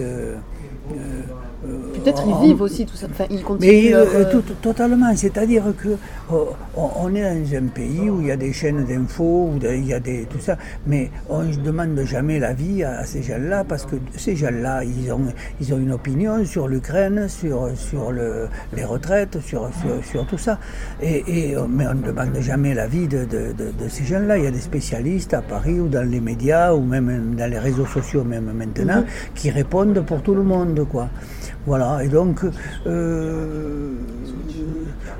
Euh, 1.66 1.92
Peut-être 1.94 2.22
ils 2.26 2.46
vivent 2.46 2.62
aussi 2.62 2.86
tout 2.86 2.94
ça. 2.94 3.06
Enfin, 3.10 3.24
ils 3.30 3.42
continuent. 3.42 3.68
Mais 3.68 3.94
euh, 3.94 4.30
tout, 4.30 4.42
totalement. 4.62 5.14
C'est-à-dire 5.16 5.64
que 5.76 5.96
oh, 6.32 6.50
on 6.76 7.12
est 7.14 7.22
dans 7.22 7.56
un 7.56 7.66
pays 7.66 8.08
où 8.10 8.20
il 8.20 8.28
y 8.28 8.30
a 8.30 8.36
des 8.36 8.52
chaînes 8.52 8.84
d'infos, 8.84 9.50
où 9.52 9.58
il 9.64 9.84
y 9.86 9.92
a 9.92 9.98
des 9.98 10.24
tout 10.26 10.38
ça, 10.38 10.56
mais 10.86 11.10
on 11.28 11.42
ne 11.42 11.54
demande 11.56 11.98
jamais 12.04 12.38
l'avis 12.38 12.84
à, 12.84 13.00
à 13.00 13.04
ces 13.04 13.22
gens-là 13.22 13.64
parce 13.64 13.84
que 13.86 13.96
ces 14.16 14.36
gens-là, 14.36 14.84
ils 14.84 15.10
ont 15.12 15.20
ils 15.60 15.74
ont 15.74 15.78
une 15.78 15.92
opinion 15.92 16.44
sur 16.44 16.68
l'Ukraine, 16.68 17.28
sur 17.28 17.70
sur 17.74 18.12
le, 18.12 18.48
les 18.76 18.84
retraites, 18.84 19.40
sur, 19.40 19.68
sur, 19.80 20.04
sur 20.04 20.26
tout 20.26 20.38
ça. 20.38 20.58
Et, 21.02 21.24
et, 21.26 21.56
mais 21.68 21.86
on 21.88 21.94
ne 21.94 22.02
demande 22.02 22.36
jamais 22.40 22.72
l'avis 22.74 23.08
de, 23.08 23.24
de, 23.24 23.52
de, 23.58 23.72
de, 23.82 23.88
ces 23.88 24.04
gens-là. 24.04 24.38
Il 24.38 24.44
y 24.44 24.46
a 24.46 24.52
des 24.52 24.60
spécialistes 24.60 25.34
à 25.34 25.42
Paris 25.42 25.80
ou 25.80 25.88
dans 25.88 26.08
les 26.08 26.20
médias 26.20 26.72
ou 26.72 26.82
même 26.82 27.34
dans 27.36 27.50
les 27.50 27.58
réseaux 27.58 27.86
sociaux 27.86 28.22
même 28.22 28.52
maintenant 28.52 29.00
mm 29.00 29.04
-hmm. 29.04 29.34
qui 29.38 29.50
répondent 29.50 30.00
pour 30.06 30.20
tout 30.22 30.34
le 30.40 30.44
monde, 30.54 30.86
quoi. 30.92 31.08
Voilà, 31.66 32.02
et 32.02 32.08
donc, 32.08 32.44
euh, 32.86 33.92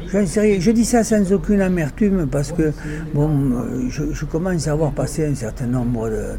je 0.06 0.70
dis 0.70 0.84
ça 0.84 1.04
sans 1.04 1.30
aucune 1.32 1.60
amertume 1.60 2.26
parce 2.26 2.52
que, 2.52 2.72
bon, 3.14 3.28
je, 3.88 4.12
je 4.12 4.24
commence 4.24 4.66
à 4.66 4.72
avoir 4.72 4.92
passé 4.92 5.26
un 5.26 5.34
certain 5.34 5.66
nombre 5.66 6.08
de, 6.08 6.36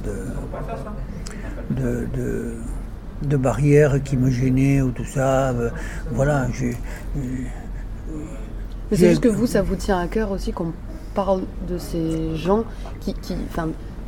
de, 1.75 2.07
de, 2.15 2.53
de 3.21 3.37
barrières 3.37 4.01
qui 4.03 4.17
me 4.17 4.31
gênaient 4.31 4.81
ou 4.81 4.91
tout 4.91 5.05
ça. 5.05 5.53
Voilà, 6.11 6.47
j'ai. 6.53 6.75
Mais 8.91 8.97
c'est 8.97 9.09
juste 9.09 9.21
que 9.21 9.27
vous, 9.27 9.45
ça 9.45 9.61
vous 9.61 9.75
tient 9.75 9.99
à 9.99 10.07
cœur 10.07 10.31
aussi 10.31 10.51
qu'on 10.51 10.73
parle 11.13 11.41
de 11.67 11.77
ces 11.77 12.35
gens 12.35 12.63
qui, 13.01 13.15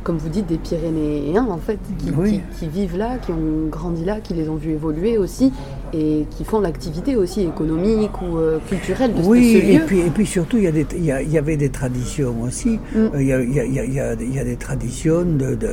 comme 0.02 0.18
vous 0.18 0.28
dites, 0.28 0.46
des 0.46 0.58
Pyrénéens, 0.58 1.46
en 1.48 1.58
fait, 1.58 1.78
qui, 2.58 2.66
vivent 2.66 2.96
là, 2.96 3.18
qui 3.18 3.30
ont 3.30 3.68
grandi 3.70 4.04
là, 4.04 4.20
qui 4.20 4.34
les 4.34 4.48
ont 4.48 4.56
vus 4.56 4.72
évoluer 4.72 5.18
aussi, 5.18 5.52
et 5.92 6.26
qui 6.30 6.44
font 6.44 6.60
l'activité 6.60 7.16
aussi 7.16 7.42
économique 7.42 8.22
ou 8.22 8.38
euh, 8.38 8.58
culturelle 8.68 9.14
de, 9.14 9.22
oui, 9.22 9.52
ce 9.52 9.66
lieu. 9.66 9.74
Et 9.74 9.78
puis, 9.86 10.00
et 10.00 10.10
puis 10.10 10.26
surtout, 10.26 10.56
il 10.56 10.64
y, 10.64 11.04
y, 11.04 11.38
avait 11.38 11.56
des 11.56 11.68
traditions 11.68 12.34
aussi. 12.42 12.78
Il, 12.94 13.22
y 13.22 13.32
a, 14.00 14.44
des 14.44 14.56
traditions 14.56 15.24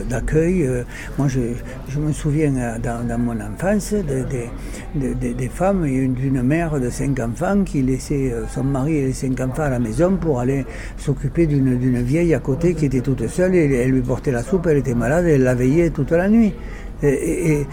d'accueil. 0.10 0.64
Euh, 0.64 0.84
moi, 1.18 1.28
je, 1.28 1.40
je, 1.88 2.00
me 2.00 2.12
souviens 2.12 2.54
euh, 2.56 2.78
dans, 2.80 3.08
dans 3.08 3.18
mon 3.18 3.40
enfance 3.40 3.94
des, 3.94 5.34
des 5.34 5.50
femmes, 5.50 5.86
d'une 5.86 6.42
mère 6.42 6.80
de 6.80 6.90
cinq 6.90 7.20
enfants 7.20 7.64
qui 7.64 7.82
laissait 7.82 8.34
son 8.54 8.64
mari 8.64 8.98
et 8.98 9.06
les 9.08 9.14
cinq 9.14 9.40
enfants 9.40 9.64
à 9.64 9.70
la 9.70 9.80
maison 9.80 10.18
pour 10.20 10.40
aller 10.40 10.66
s'occuper 10.98 11.48
d'une 11.48 12.02
vieille 12.02 12.34
à 12.34 12.40
côté 12.40 12.74
qui 12.74 12.86
était 12.86 13.02
toute 13.02 13.28
seule 13.28 13.56
et 13.56 13.74
elle 13.74 13.92
lui 13.92 14.02
portait 14.02 14.32
la 14.32 14.44
soupe, 14.44 14.68
elle 14.68 14.78
était 14.78 14.96
malade 14.96 15.26
et 15.26 15.32
elle 15.32 15.44
la 15.44 15.56
veillait 15.56 15.90
toute 15.92 16.12
la 16.12 16.28
nuit. 16.28 16.54
Et, 17.02 17.66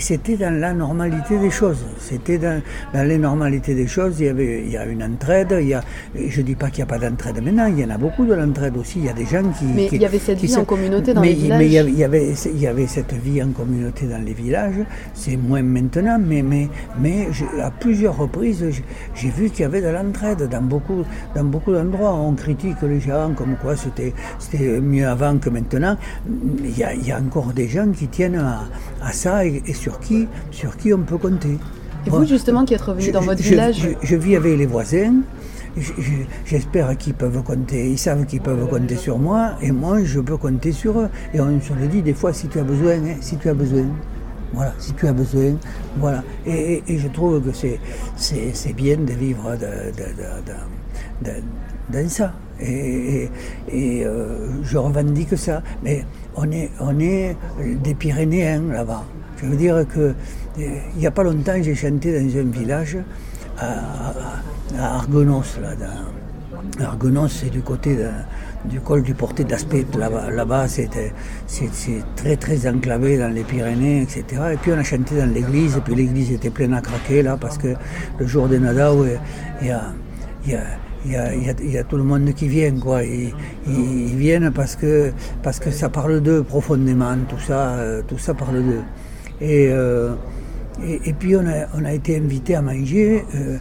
c'était 0.00 0.36
dans 0.36 0.58
la 0.58 0.72
normalité 0.72 1.38
des 1.38 1.50
choses. 1.50 1.84
C'était 1.98 2.38
dans, 2.38 2.62
les 2.94 3.18
normalités 3.18 3.74
des 3.74 3.86
choses. 3.86 4.20
Il 4.20 4.26
y 4.26 4.28
avait 4.28 4.62
il 4.64 4.70
y 4.70 4.76
a 4.76 4.86
une 4.86 5.02
entraide. 5.02 5.56
Il 5.60 5.68
y 5.68 5.74
a, 5.74 5.82
je 6.14 6.40
ne 6.40 6.46
dis 6.46 6.54
pas 6.54 6.68
qu'il 6.68 6.84
n'y 6.84 6.90
a 6.90 6.98
pas 6.98 6.98
d'entraide 6.98 7.42
maintenant. 7.42 7.66
Il 7.66 7.78
y 7.78 7.84
en 7.84 7.90
a 7.90 7.98
beaucoup 7.98 8.24
de 8.24 8.34
l'entraide 8.34 8.76
aussi. 8.76 9.00
Il 9.00 9.06
y 9.06 9.08
a 9.08 9.12
des 9.12 9.26
gens 9.26 9.42
qui. 9.58 9.64
Mais 9.64 9.88
il 9.90 10.00
y 10.00 10.06
avait 10.06 10.18
cette 10.18 10.38
vie 10.38 10.56
en 10.56 10.64
communauté 10.64 11.14
dans 11.14 11.22
les 11.22 11.34
villages. 11.34 11.58
Mais 11.58 11.66
il 11.66 11.98
y, 11.98 12.04
avait, 12.04 12.32
il 12.46 12.60
y 12.60 12.66
avait 12.66 12.86
cette 12.86 13.12
vie 13.12 13.42
en 13.42 13.48
communauté 13.48 14.06
dans 14.06 14.24
les 14.24 14.34
villages. 14.34 14.84
C'est 15.14 15.36
moins 15.36 15.62
maintenant. 15.62 16.18
Mais, 16.24 16.42
mais, 16.42 16.68
mais 17.00 17.28
à 17.62 17.70
plusieurs 17.70 18.16
reprises, 18.16 18.64
j'ai 19.14 19.30
vu 19.30 19.50
qu'il 19.50 19.62
y 19.62 19.64
avait 19.64 19.82
de 19.82 19.88
l'entraide 19.88 20.48
dans 20.48 20.62
beaucoup, 20.62 21.04
dans 21.34 21.44
beaucoup 21.44 21.72
d'endroits. 21.72 22.14
On 22.14 22.34
critique 22.34 22.76
les 22.82 23.00
gens 23.00 23.32
comme 23.34 23.56
quoi 23.60 23.74
c'était 23.76 24.12
mieux 24.80 25.06
avant 25.06 25.38
que 25.38 25.50
maintenant. 25.50 25.96
Il 26.62 26.78
y, 26.78 26.84
a, 26.84 26.94
il 26.94 27.06
y 27.06 27.12
a 27.12 27.18
encore 27.18 27.52
des 27.52 27.68
gens 27.68 27.88
qui 27.90 28.08
tiennent 28.08 28.36
à 28.36 28.59
à, 29.02 29.12
ça 29.12 29.44
et, 29.44 29.72
sur, 29.74 30.00
qui, 30.00 30.28
sur 30.50 30.76
qui 30.76 30.92
on 30.92 30.98
peut 31.02 31.18
compter. 31.18 31.58
Et 32.06 32.10
vous, 32.10 32.24
justement, 32.24 32.64
qui 32.64 32.74
êtes 32.74 32.80
revenu 32.80 33.10
dans 33.10 33.20
votre 33.20 33.42
village 33.42 33.88
je, 34.02 34.16
vis 34.16 34.36
avec 34.36 34.58
les 34.58 34.66
voisins. 34.66 35.14
J'espère 36.44 36.96
qu'ils 36.98 37.14
peuvent 37.14 37.42
compter, 37.44 37.90
ils 37.90 37.98
savent 37.98 38.26
qu'ils 38.26 38.40
peuvent 38.40 38.68
compter 38.68 38.96
sur 38.96 39.18
moi, 39.18 39.52
et 39.62 39.70
moi 39.70 40.02
je 40.02 40.18
peux 40.18 40.36
compter 40.36 40.72
sur 40.72 40.98
eux. 40.98 41.08
Et 41.32 41.40
on 41.40 41.60
se 41.60 41.72
le 41.74 41.86
dit 41.86 42.02
des 42.02 42.12
fois 42.12 42.32
si 42.32 42.48
tu 42.48 42.58
as 42.58 42.64
besoin, 42.64 42.94
hein, 42.94 43.16
si 43.20 43.36
tu 43.36 43.48
as 43.48 43.54
besoin. 43.54 43.84
Voilà, 44.52 44.74
si 44.78 44.92
tu 44.94 45.06
as 45.06 45.12
besoin, 45.12 45.54
voilà. 45.96 46.24
Et, 46.44 46.82
je 46.88 47.06
trouve 47.06 47.40
que 47.40 47.52
c'est 48.16 48.72
bien 48.72 48.96
de 48.96 49.12
vivre 49.12 49.56
dans 51.22 52.08
ça. 52.08 52.32
Et, 52.60 53.28
euh, 53.72 54.48
je 54.62 54.78
revendique 54.78 55.36
ça. 55.36 55.62
Mais 55.82 56.04
on 56.36 56.50
est, 56.50 56.70
on 56.80 56.98
est 56.98 57.36
des 57.82 57.94
Pyrénéens 57.94 58.62
là-bas. 58.72 59.04
Je 59.38 59.46
veux 59.46 59.56
dire 59.56 59.86
que 59.88 60.14
il 60.58 60.98
n'y 60.98 61.06
a 61.06 61.10
pas 61.10 61.22
longtemps, 61.22 61.54
j'ai 61.62 61.74
chanté 61.74 62.12
dans 62.12 62.38
un 62.38 62.50
village 62.50 62.98
à, 63.58 64.12
Argonos. 64.78 65.58
Là, 65.62 66.84
Argonos, 66.84 67.28
c'est 67.28 67.50
du 67.50 67.60
côté 67.60 67.96
du 68.64 68.80
col 68.80 69.02
du 69.02 69.14
Porté 69.14 69.44
d'Aspect. 69.44 69.86
Là-bas, 69.98 70.30
là 70.30 70.66
c'est, 70.68 70.90
très 72.16 72.36
très 72.36 72.68
enclavé 72.68 73.16
dans 73.16 73.32
les 73.32 73.42
Pyrénées, 73.44 74.02
etc. 74.02 74.24
Et 74.52 74.56
puis 74.56 74.72
on 74.72 74.78
a 74.78 74.82
chanté 74.82 75.16
dans 75.16 75.32
l'église, 75.32 75.76
et 75.76 75.80
puis 75.80 75.94
l'église 75.94 76.32
était 76.32 76.50
pleine 76.50 76.74
à 76.74 76.80
craquer 76.80 77.22
là, 77.22 77.38
parce 77.40 77.56
que 77.56 77.74
le 78.18 78.26
jour 78.26 78.48
des 78.48 78.58
Nadao, 78.58 79.06
il 79.62 79.68
y 79.68 79.70
a 79.70 80.60
il 81.06 81.12
y, 81.12 81.78
a, 81.78 81.84
tout 81.84 81.96
le 81.96 82.02
monde 82.02 82.32
qui 82.34 82.48
vient, 82.48 82.72
quoi. 82.78 83.02
Ils, 83.04 83.32
viennent 84.16 84.50
parce 84.50 84.76
que, 84.76 85.12
parce 85.42 85.58
que 85.58 85.70
ça 85.70 85.88
parle 85.88 86.20
d'eux 86.20 86.42
profondément, 86.42 87.16
tout 87.28 87.38
ça, 87.38 87.70
euh, 87.70 88.02
tout 88.06 88.18
ça 88.18 88.34
parle 88.34 88.62
d'eux. 88.62 88.82
Euh, 89.42 90.14
et, 90.84 91.00
et, 91.06 91.12
puis 91.14 91.34
on 91.36 91.84
a, 91.84 91.92
été 91.92 92.16
invité 92.16 92.54
à 92.54 92.62
manger. 92.62 93.24
Euh, 93.34 93.56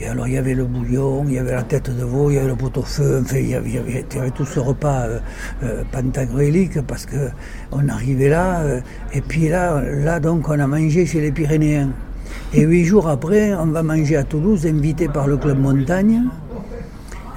et 0.00 0.06
alors 0.06 0.26
il 0.26 0.34
y 0.34 0.38
avait 0.38 0.54
le 0.54 0.64
bouillon, 0.64 1.24
il 1.28 1.34
y 1.34 1.38
avait 1.38 1.52
la 1.52 1.62
tête 1.62 1.96
de 1.96 2.02
veau, 2.02 2.30
il 2.30 2.34
y 2.34 2.38
avait 2.38 2.48
le 2.48 2.56
pot-au-feu, 2.56 3.20
enfin 3.22 3.38
il 3.38 3.50
y, 3.50 3.54
avait, 3.54 3.68
il 3.68 3.74
y 3.76 4.18
avait, 4.18 4.30
tout 4.30 4.44
ce 4.44 4.58
repas 4.58 5.06
pantagruélique 5.92 6.80
parce 6.82 7.06
que 7.06 7.28
on 7.70 7.88
arrivait 7.88 8.28
là. 8.28 8.64
et 9.12 9.20
puis 9.20 9.48
là, 9.48 9.80
là 9.80 10.18
donc 10.18 10.48
on 10.48 10.58
a 10.58 10.66
mangé 10.66 11.06
chez 11.06 11.20
les 11.20 11.30
Pyrénéens. 11.30 11.90
Et 12.54 12.62
huit 12.62 12.84
jours 12.84 13.08
après, 13.08 13.54
on 13.54 13.66
va 13.66 13.82
manger 13.82 14.16
à 14.16 14.24
Toulouse, 14.24 14.66
invité 14.66 15.08
par 15.08 15.26
le 15.26 15.36
Club 15.36 15.58
Montagne. 15.58 16.22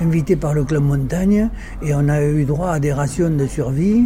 Invité 0.02 0.36
par 0.36 0.54
le 0.54 0.66
Club 0.66 0.84
Montagne, 0.84 1.50
et 1.82 1.94
on 1.94 2.10
a 2.10 2.22
eu 2.22 2.44
droit 2.44 2.72
à 2.72 2.80
des 2.80 2.92
rations 2.92 3.30
de 3.30 3.48
survie. 3.48 4.06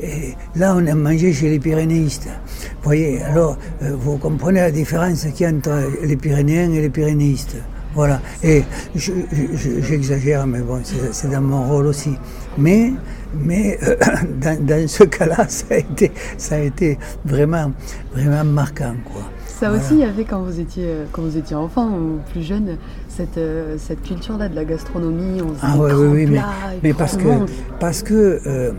Et 0.00 0.34
là, 0.56 0.74
on 0.76 0.86
a 0.86 0.94
mangé 0.94 1.32
chez 1.32 1.50
les 1.50 1.58
Pyrénéistes. 1.58 2.28
Vous 2.28 2.82
voyez, 2.84 3.22
alors, 3.22 3.56
euh, 3.82 3.94
vous 3.94 4.16
comprenez 4.16 4.60
la 4.60 4.70
différence 4.70 5.24
qu'il 5.26 5.42
y 5.42 5.44
a 5.46 5.52
entre 5.52 5.90
les 6.02 6.16
Pyrénéens 6.16 6.72
et 6.72 6.80
les 6.80 6.90
Pyrénéistes. 6.90 7.56
Voilà. 7.94 8.20
Et 8.42 8.64
j'exagère, 8.94 10.46
mais 10.46 10.60
bon, 10.60 10.80
c'est 11.12 11.30
dans 11.30 11.40
mon 11.40 11.68
rôle 11.68 11.86
aussi. 11.86 12.14
Mais, 12.58 12.92
mais 13.34 13.78
euh, 13.84 13.96
dans, 14.60 14.88
ce 14.88 15.04
cas-là, 15.04 15.46
ça 15.48 15.66
a 15.70 15.76
été, 15.76 16.10
ça 16.36 16.56
a 16.56 16.58
été 16.58 16.98
vraiment, 17.24 17.72
vraiment 18.12 18.44
marquant, 18.44 18.94
quoi. 19.04 19.22
Ça 19.64 19.72
aussi, 19.72 19.94
il 19.94 20.00
y 20.00 20.04
avait 20.04 20.24
quand 20.24 20.42
vous 20.42 20.60
étiez, 20.60 20.90
quand 21.10 21.22
vous 21.22 21.38
étiez 21.38 21.56
enfant 21.56 21.88
ou 21.88 22.18
plus 22.30 22.42
jeune, 22.42 22.76
cette, 23.08 23.38
euh, 23.38 23.76
cette 23.78 24.02
culture-là 24.02 24.50
de 24.50 24.54
la 24.54 24.66
gastronomie. 24.66 25.40
On 25.40 25.54
ah 25.62 25.76
oui, 25.78 25.90
oui, 25.94 26.26
mais, 26.26 26.40
mais 26.82 26.92
parce, 26.92 27.16
que, 27.16 27.46
parce 27.80 28.02
que 28.02 28.42
euh, 28.46 28.72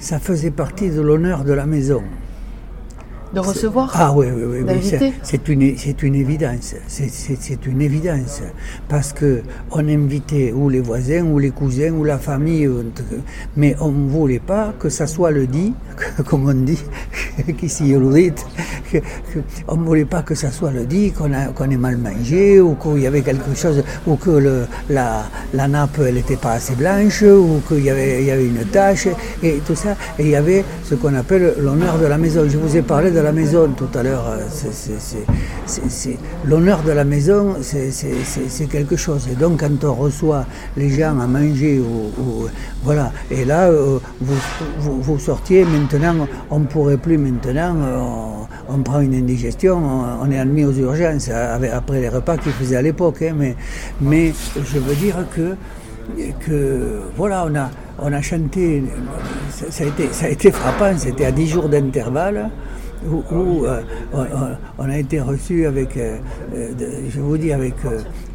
ça 0.00 0.18
faisait 0.18 0.50
partie 0.50 0.90
de 0.90 1.00
l'honneur 1.00 1.44
de 1.44 1.52
la 1.52 1.64
maison 1.64 2.02
de 3.34 3.40
recevoir 3.40 3.90
Ah 3.94 4.12
oui, 4.14 4.26
oui, 4.34 4.62
oui. 4.66 4.80
c'est 5.22 5.48
une, 5.48 5.76
c'est 5.76 6.02
une 6.02 6.14
évidence. 6.14 6.74
C'est 6.88 7.66
une 7.66 7.80
évidence. 7.80 8.42
Parce 8.88 9.12
que 9.12 9.42
on 9.70 9.86
invitait 9.88 10.52
ou 10.52 10.68
les 10.68 10.80
voisins, 10.80 11.22
ou 11.24 11.38
les 11.38 11.50
cousins, 11.50 11.92
ou 11.92 12.04
la 12.04 12.18
famille, 12.18 12.68
mais 13.56 13.74
on 13.80 13.90
ne 13.90 14.08
voulait 14.08 14.38
pas 14.38 14.74
que 14.78 14.88
ça 14.88 15.06
soit 15.06 15.30
le 15.30 15.46
dit, 15.46 15.72
comme 16.26 16.48
on 16.48 16.54
dit, 16.54 16.82
qu'ici 17.58 17.94
on 19.68 19.76
ne 19.76 19.84
voulait 19.84 20.04
pas 20.04 20.22
que 20.22 20.34
ça 20.34 20.50
soit 20.50 20.70
le 20.70 20.84
dit, 20.84 21.12
qu'on 21.12 21.30
qu'on 21.54 21.70
ait 21.70 21.76
mal 21.76 21.96
mangé, 21.96 22.60
ou 22.60 22.74
qu'il 22.74 22.98
y 23.02 23.06
avait 23.06 23.22
quelque 23.22 23.54
chose, 23.54 23.82
ou 24.06 24.16
que 24.16 24.30
le, 24.30 24.66
la, 24.90 25.24
la 25.54 25.68
nappe, 25.68 25.98
elle 26.06 26.14
n'était 26.14 26.36
pas 26.36 26.52
assez 26.52 26.74
blanche, 26.74 27.22
ou 27.22 27.60
qu'il 27.66 27.84
y 27.84 27.90
avait, 27.90 28.20
il 28.20 28.26
y 28.26 28.30
avait 28.30 28.46
une 28.46 28.64
tache, 28.66 29.08
et 29.42 29.60
tout 29.66 29.74
ça. 29.74 29.96
Et 30.18 30.24
il 30.24 30.28
y 30.28 30.36
avait 30.36 30.64
ce 30.84 30.94
qu'on 30.94 31.14
appelle 31.14 31.54
l'honneur 31.58 31.98
de 31.98 32.06
la 32.06 32.18
maison. 32.18 32.44
Je 32.48 32.58
vous 32.58 32.76
ai 32.76 32.82
parlé 32.82 33.10
de 33.10 33.20
la 33.22 33.32
maison 33.32 33.68
tout 33.76 33.88
à 33.94 34.02
l'heure. 34.02 34.24
Euh, 34.28 36.14
l'honneur 36.44 36.82
de 36.82 36.92
la 36.92 37.04
maison, 37.04 37.56
c'est 37.62 38.68
quelque 38.70 38.96
chose. 38.96 39.28
Et 39.30 39.34
donc 39.34 39.60
quand 39.60 39.84
on 39.84 39.94
reçoit 39.94 40.44
les 40.76 40.90
gens 40.90 41.18
à 41.20 41.26
manger, 41.26 41.80
ou, 41.80 42.48
voilà. 42.82 43.12
Et 43.30 43.44
là, 43.44 43.68
euh, 43.68 43.98
vous, 44.20 45.00
vous, 45.00 45.18
sortiez. 45.18 45.64
Maintenant, 45.64 46.26
on 46.50 46.60
ne 46.60 46.66
pourrait 46.66 46.96
plus 46.96 47.18
maintenant. 47.18 47.76
On, 48.68 48.78
prend 48.82 49.00
une 49.00 49.14
indigestion, 49.14 49.80
on, 50.22 50.30
est 50.30 50.38
admis 50.38 50.64
aux 50.64 50.72
urgences 50.72 51.28
après 51.28 52.00
les 52.00 52.08
repas 52.08 52.36
qu'ils 52.36 52.52
faisaient 52.52 52.76
à 52.76 52.82
l'époque. 52.82 53.22
Hein, 53.22 53.34
mais, 53.36 53.54
mais 54.00 54.32
je 54.56 54.78
veux 54.78 54.94
dire 54.94 55.16
que 55.34 55.56
que 56.40 57.00
voilà, 57.16 57.46
on 57.46 57.54
a, 57.54 57.70
on 57.98 58.12
a 58.12 58.22
chanté, 58.22 58.82
ça, 59.70 59.84
a 59.84 59.86
été, 59.86 60.08
ça 60.12 60.26
a 60.26 60.28
été 60.28 60.50
frappant, 60.50 60.96
c'était 60.96 61.26
à 61.26 61.32
10 61.32 61.46
jours 61.48 61.68
d'intervalle 61.68 62.50
où, 63.10 63.64
euh, 63.64 63.82
on, 64.78 64.88
a 64.88 64.98
été 64.98 65.20
reçu 65.20 65.66
avec, 65.66 65.96
euh, 65.96 66.18
euh, 66.54 66.70
je 67.08 67.20
vous 67.20 67.36
dis, 67.36 67.52
avec 67.52 67.74
je 67.82 67.88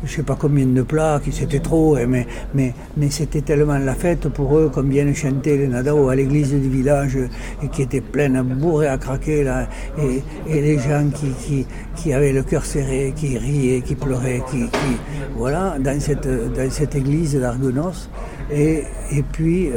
ne 0.03 0.07
sais 0.07 0.23
pas 0.23 0.37
combien 0.39 0.65
de 0.65 0.81
plats, 0.81 1.19
qui 1.23 1.31
c'était 1.31 1.59
trop, 1.59 1.95
hein, 1.95 2.05
mais, 2.07 2.27
mais, 2.53 2.73
mais 2.95 3.09
c'était 3.09 3.41
tellement 3.41 3.77
la 3.77 3.93
fête 3.93 4.27
pour 4.29 4.57
eux 4.57 4.69
qu'on 4.73 4.83
vienne 4.83 5.13
chanter 5.15 5.57
les 5.57 5.67
Nadao 5.67 6.09
à 6.09 6.15
l'église 6.15 6.51
du 6.51 6.69
village, 6.69 7.17
et 7.63 7.67
qui 7.69 7.83
était 7.83 8.01
pleine, 8.01 8.41
bourrée 8.41 8.87
à 8.87 8.97
craquer, 8.97 9.43
là, 9.43 9.67
et, 9.99 10.21
et 10.51 10.61
les 10.61 10.77
gens 10.79 11.05
qui, 11.13 11.29
qui, 11.31 11.65
qui, 11.95 12.13
avaient 12.13 12.33
le 12.33 12.43
cœur 12.43 12.65
serré, 12.65 13.13
qui 13.15 13.37
riaient, 13.37 13.81
qui 13.81 13.95
pleuraient, 13.95 14.43
qui, 14.49 14.65
qui 14.65 14.97
voilà, 15.35 15.77
dans 15.79 15.99
cette, 15.99 16.27
dans 16.27 16.69
cette 16.69 16.95
église 16.95 17.35
d'Argonos. 17.35 18.09
Et, 18.51 18.83
et 19.11 19.23
puis, 19.23 19.69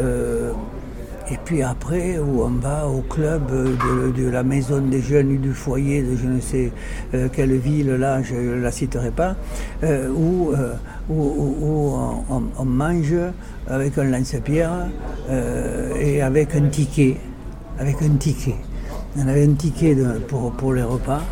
et 1.32 1.38
puis 1.44 1.62
après, 1.62 2.18
où 2.18 2.42
on 2.42 2.58
va 2.60 2.88
au 2.88 3.02
club 3.02 3.50
de, 4.16 4.28
la 4.28 4.42
maison 4.42 4.80
des 4.80 5.00
jeunes 5.00 5.38
du 5.38 5.52
foyer 5.52 6.02
de 6.02 6.16
je 6.16 6.26
ne 6.26 6.40
sais 6.40 6.72
euh, 7.14 7.28
quelle 7.32 7.56
ville, 7.56 7.90
là, 7.90 8.20
je 8.22 8.34
ne 8.34 8.60
la 8.60 8.72
citerai 8.72 9.12
pas, 9.12 9.36
euh, 9.84 10.08
où, 10.10 10.52
euh, 10.52 10.74
où, 11.08 11.96
on, 12.58 12.64
mange 12.64 13.14
avec 13.68 13.96
un 13.98 14.04
lance-pierre 14.04 14.88
et 16.00 16.20
avec 16.20 16.56
un 16.56 16.68
ticket. 16.68 17.16
Avec 17.78 18.02
un 18.02 18.16
ticket. 18.16 18.56
On 19.16 19.28
avait 19.28 19.44
un 19.44 19.54
ticket 19.54 19.96
pour, 20.28 20.52
pour 20.52 20.74
les 20.74 20.82
repas. 20.82 21.22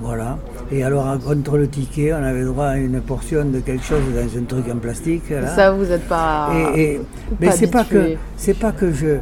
Voilà. 0.00 0.38
Et 0.72 0.82
alors, 0.82 1.18
contre 1.18 1.58
le 1.58 1.68
ticket, 1.68 2.14
on 2.14 2.24
avait 2.24 2.44
droit 2.44 2.68
à 2.68 2.76
une 2.78 3.00
portion 3.02 3.44
de 3.44 3.60
quelque 3.60 3.84
chose 3.84 4.02
dans 4.14 4.38
un 4.38 4.44
truc 4.44 4.64
en 4.74 4.78
plastique. 4.78 5.24
Ça, 5.54 5.70
vous 5.70 5.84
n'êtes 5.84 6.08
pas. 6.08 6.50
mais 7.40 7.50
c'est 7.50 7.70
pas 7.70 7.84
que 7.84 8.14
c'est 8.36 8.58
pas 8.58 8.72
que 8.72 8.90
je, 8.90 9.18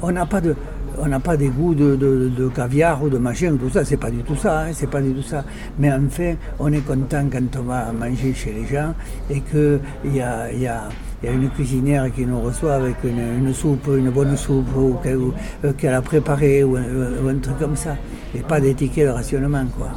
on 0.00 0.12
n'a 0.12 0.26
pas 0.26 0.40
de 0.40 0.54
on 0.98 1.06
n'a 1.06 1.20
pas 1.20 1.36
des 1.36 1.48
goûts 1.48 1.74
de, 1.74 2.48
caviar 2.54 3.02
ou 3.02 3.08
de 3.08 3.18
machin, 3.18 3.56
tout 3.58 3.70
ça, 3.70 3.84
c'est 3.84 3.96
pas 3.96 4.10
du 4.10 4.22
tout 4.22 4.36
ça, 4.36 4.60
hein, 4.60 4.70
c'est 4.72 4.90
pas 4.90 5.00
du 5.00 5.12
tout 5.12 5.22
ça. 5.22 5.42
Mais 5.78 5.90
enfin, 5.92 6.34
on 6.58 6.72
est 6.72 6.86
content 6.86 7.24
quand 7.32 7.58
on 7.58 7.62
va 7.62 7.90
manger 7.92 8.34
chez 8.34 8.52
les 8.52 8.66
gens 8.66 8.94
et 9.30 9.40
qu'il 9.40 10.14
y 10.14 10.20
a, 10.20 10.52
y 10.52 10.66
a 10.66 10.82
il 11.22 11.26
y 11.26 11.28
a 11.28 11.34
une 11.34 11.50
cuisinière 11.50 12.12
qui 12.12 12.26
nous 12.26 12.40
reçoit 12.40 12.74
avec 12.74 12.96
une, 13.04 13.54
soupe, 13.54 13.88
une 13.96 14.10
bonne 14.10 14.36
soupe 14.36 14.74
ou, 14.76 14.98
euh, 15.06 15.72
qu'elle 15.74 15.94
a 15.94 16.02
préparée 16.02 16.64
ou, 16.64 16.76
un 16.76 17.38
truc 17.40 17.58
comme 17.58 17.76
ça. 17.76 17.96
Et 18.34 18.40
pas 18.40 18.60
d'étiquette 18.60 19.06
de 19.06 19.12
rationnement, 19.12 19.66
quoi. 19.76 19.90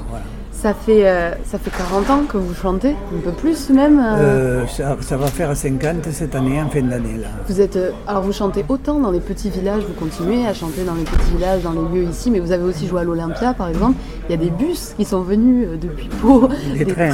Ça 0.61 0.73
fait, 0.73 1.07
euh, 1.07 1.31
ça 1.43 1.59
fait 1.59 1.69
40 1.69 2.09
ans 2.09 2.23
que 2.27 2.37
vous 2.37 2.53
chantez, 2.55 2.95
un 3.15 3.19
peu 3.23 3.31
plus 3.31 3.69
même 3.69 3.99
euh. 3.99 4.63
Euh, 4.63 4.97
ça, 5.01 5.17
va 5.17 5.27
faire 5.27 5.55
50 5.55 6.05
cette 6.11 6.33
année, 6.33 6.59
en 6.61 6.69
fin 6.69 6.81
d'année. 6.81 7.17
Là. 7.17 7.27
Vous 7.47 7.61
êtes, 7.61 7.77
alors 8.07 8.23
vous 8.23 8.31
chantez 8.31 8.65
autant 8.67 8.99
dans 8.99 9.11
les 9.11 9.19
petits 9.19 9.49
villages, 9.49 9.83
vous 9.83 9.93
continuez 9.93 10.47
à 10.47 10.53
chanter 10.53 10.83
dans 10.83 10.95
les 10.95 11.03
petits 11.03 11.35
villages, 11.35 11.61
dans 11.61 11.73
les 11.73 11.99
lieux 11.99 12.09
ici, 12.09 12.31
mais 12.31 12.39
vous 12.39 12.51
avez 12.51 12.63
aussi 12.63 12.87
joué 12.87 13.01
à 13.01 13.03
l'Olympia 13.03 13.53
par 13.53 13.67
exemple. 13.67 13.97
Il 14.27 14.31
y 14.31 14.35
a 14.35 14.37
des 14.37 14.49
bus 14.49 14.93
qui 14.97 15.05
sont 15.05 15.21
venus 15.21 15.67
depuis 15.79 16.07
Pau, 16.21 16.47
des, 16.73 16.85
trains, 16.85 17.11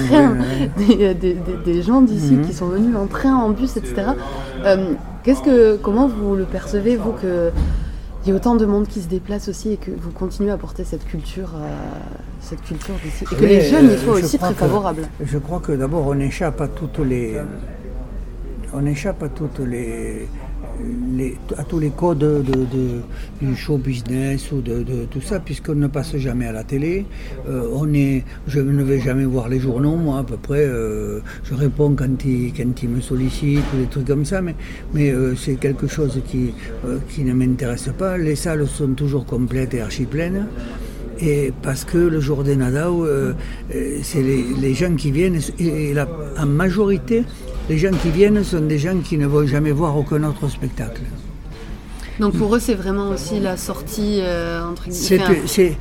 des, 0.78 1.82
gens 1.82 2.02
d'ici 2.02 2.34
mhm. 2.34 2.46
qui 2.46 2.54
sont 2.54 2.68
venus 2.68 2.96
en 2.96 3.08
train, 3.08 3.36
en 3.36 3.50
bus, 3.50 3.76
etc. 3.76 4.12
qu'est-ce 5.24 5.42
que, 5.42 5.78
comment 5.78 6.08
vous 6.08 6.36
le 6.36 6.46
percevez, 6.46 6.96
vous, 6.96 7.12
que 7.12 7.52
il 8.24 8.30
y 8.30 8.32
a 8.32 8.36
autant 8.36 8.56
de 8.56 8.66
monde 8.66 8.88
qui 8.88 9.02
se 9.02 9.08
déplace 9.08 9.50
aussi 9.50 9.74
et 9.74 9.78
que 9.78 9.92
vous 9.92 10.12
continuez 10.12 10.52
à 10.52 10.58
porter 10.58 10.84
cette 10.84 11.06
culture, 11.06 11.50
euh, 11.56 11.70
cette 12.40 12.62
culture 12.62 12.96
d'ici. 13.04 13.26
Et 13.32 13.36
que 13.36 13.46
les 13.46 13.62
jeunes 13.62 13.92
y 13.92 13.98
soient 13.98 14.14
aussi 14.14 14.38
très 14.38 14.54
favorables. 14.54 15.08
Je 15.24 15.38
crois 15.38 15.60
que 15.60 15.72
d'abord 15.72 16.08
on 16.08 16.20
échappe 16.20 16.62
à 16.62 16.68
toutes 16.68 17.00
les. 17.00 17.38
On 18.74 18.86
échappe 18.86 19.22
à 19.24 19.30
toutes 19.30 19.60
les 19.60 20.28
à 21.58 21.64
tous 21.64 21.80
les 21.80 21.90
codes 21.90 22.20
de, 22.20 22.42
du 23.42 23.56
show 23.56 23.78
business 23.78 24.52
ou 24.52 24.62
de, 24.62 24.84
tout 25.10 25.22
ça, 25.22 25.40
puisqu'on 25.40 25.76
ne 25.76 25.88
passe 25.88 26.16
jamais 26.18 26.48
à 26.48 26.52
la 26.52 26.64
télé. 26.64 27.06
Euh, 27.48 27.68
on 27.74 27.94
est, 27.94 28.24
je 28.48 28.60
ne 28.60 28.84
vais 28.84 29.00
jamais 29.00 29.26
voir 29.26 29.50
les 29.50 29.60
journaux, 29.60 29.96
moi, 29.96 30.20
à 30.20 30.24
peu 30.24 30.38
près. 30.38 30.66
Euh, 30.66 31.20
je 31.44 31.54
réponds 31.54 31.96
quand 31.96 32.24
ils, 32.26 32.54
me 32.90 33.02
sollicitent 33.02 33.74
ou 33.74 33.78
des 33.78 33.88
trucs 33.88 34.08
comme 34.08 34.26
ça, 34.26 34.42
mais, 34.42 34.56
mais 34.94 35.12
euh, 35.12 35.36
c'est 35.36 35.56
quelque 35.56 35.88
chose 35.88 36.22
qui, 36.28 36.54
qui 37.10 37.24
ne 37.24 37.34
m'intéresse 37.34 37.90
pas. 37.98 38.18
Les 38.18 38.36
salles 38.36 38.68
sont 38.68 38.94
toujours 38.94 39.26
complètes 39.26 39.74
et 39.74 39.82
archi 39.82 40.06
pleines. 40.06 40.48
Et 41.22 41.54
parce 41.62 41.86
que 41.86 41.98
le 41.98 42.20
jour 42.20 42.44
des 42.44 42.56
Nadao, 42.56 43.06
c'est 44.02 44.24
les, 44.24 44.74
gens 44.74 44.96
qui 44.96 45.12
viennent, 45.12 45.40
et, 45.60 45.94
en 46.38 46.46
majorité, 46.48 47.24
les 47.70 47.78
gens 47.78 47.92
qui 48.02 48.10
viennent 48.10 48.44
sont 48.44 48.62
des 48.62 48.80
gens 48.80 48.98
qui 49.04 49.18
ne 49.18 49.28
vont 49.28 49.46
jamais 49.46 49.72
voir 49.72 49.96
aucun 49.98 50.24
autre 50.24 50.50
spectacle. 50.50 51.04
Donc 52.20 52.36
pour 52.36 52.56
eux, 52.56 52.60
c'est 52.60 52.76
vraiment 52.76 53.10
aussi 53.10 53.40
la 53.40 53.58
sortie 53.58 54.20
euh, 54.22 54.64
entre 54.64 54.90
guillemets. 54.90 55.78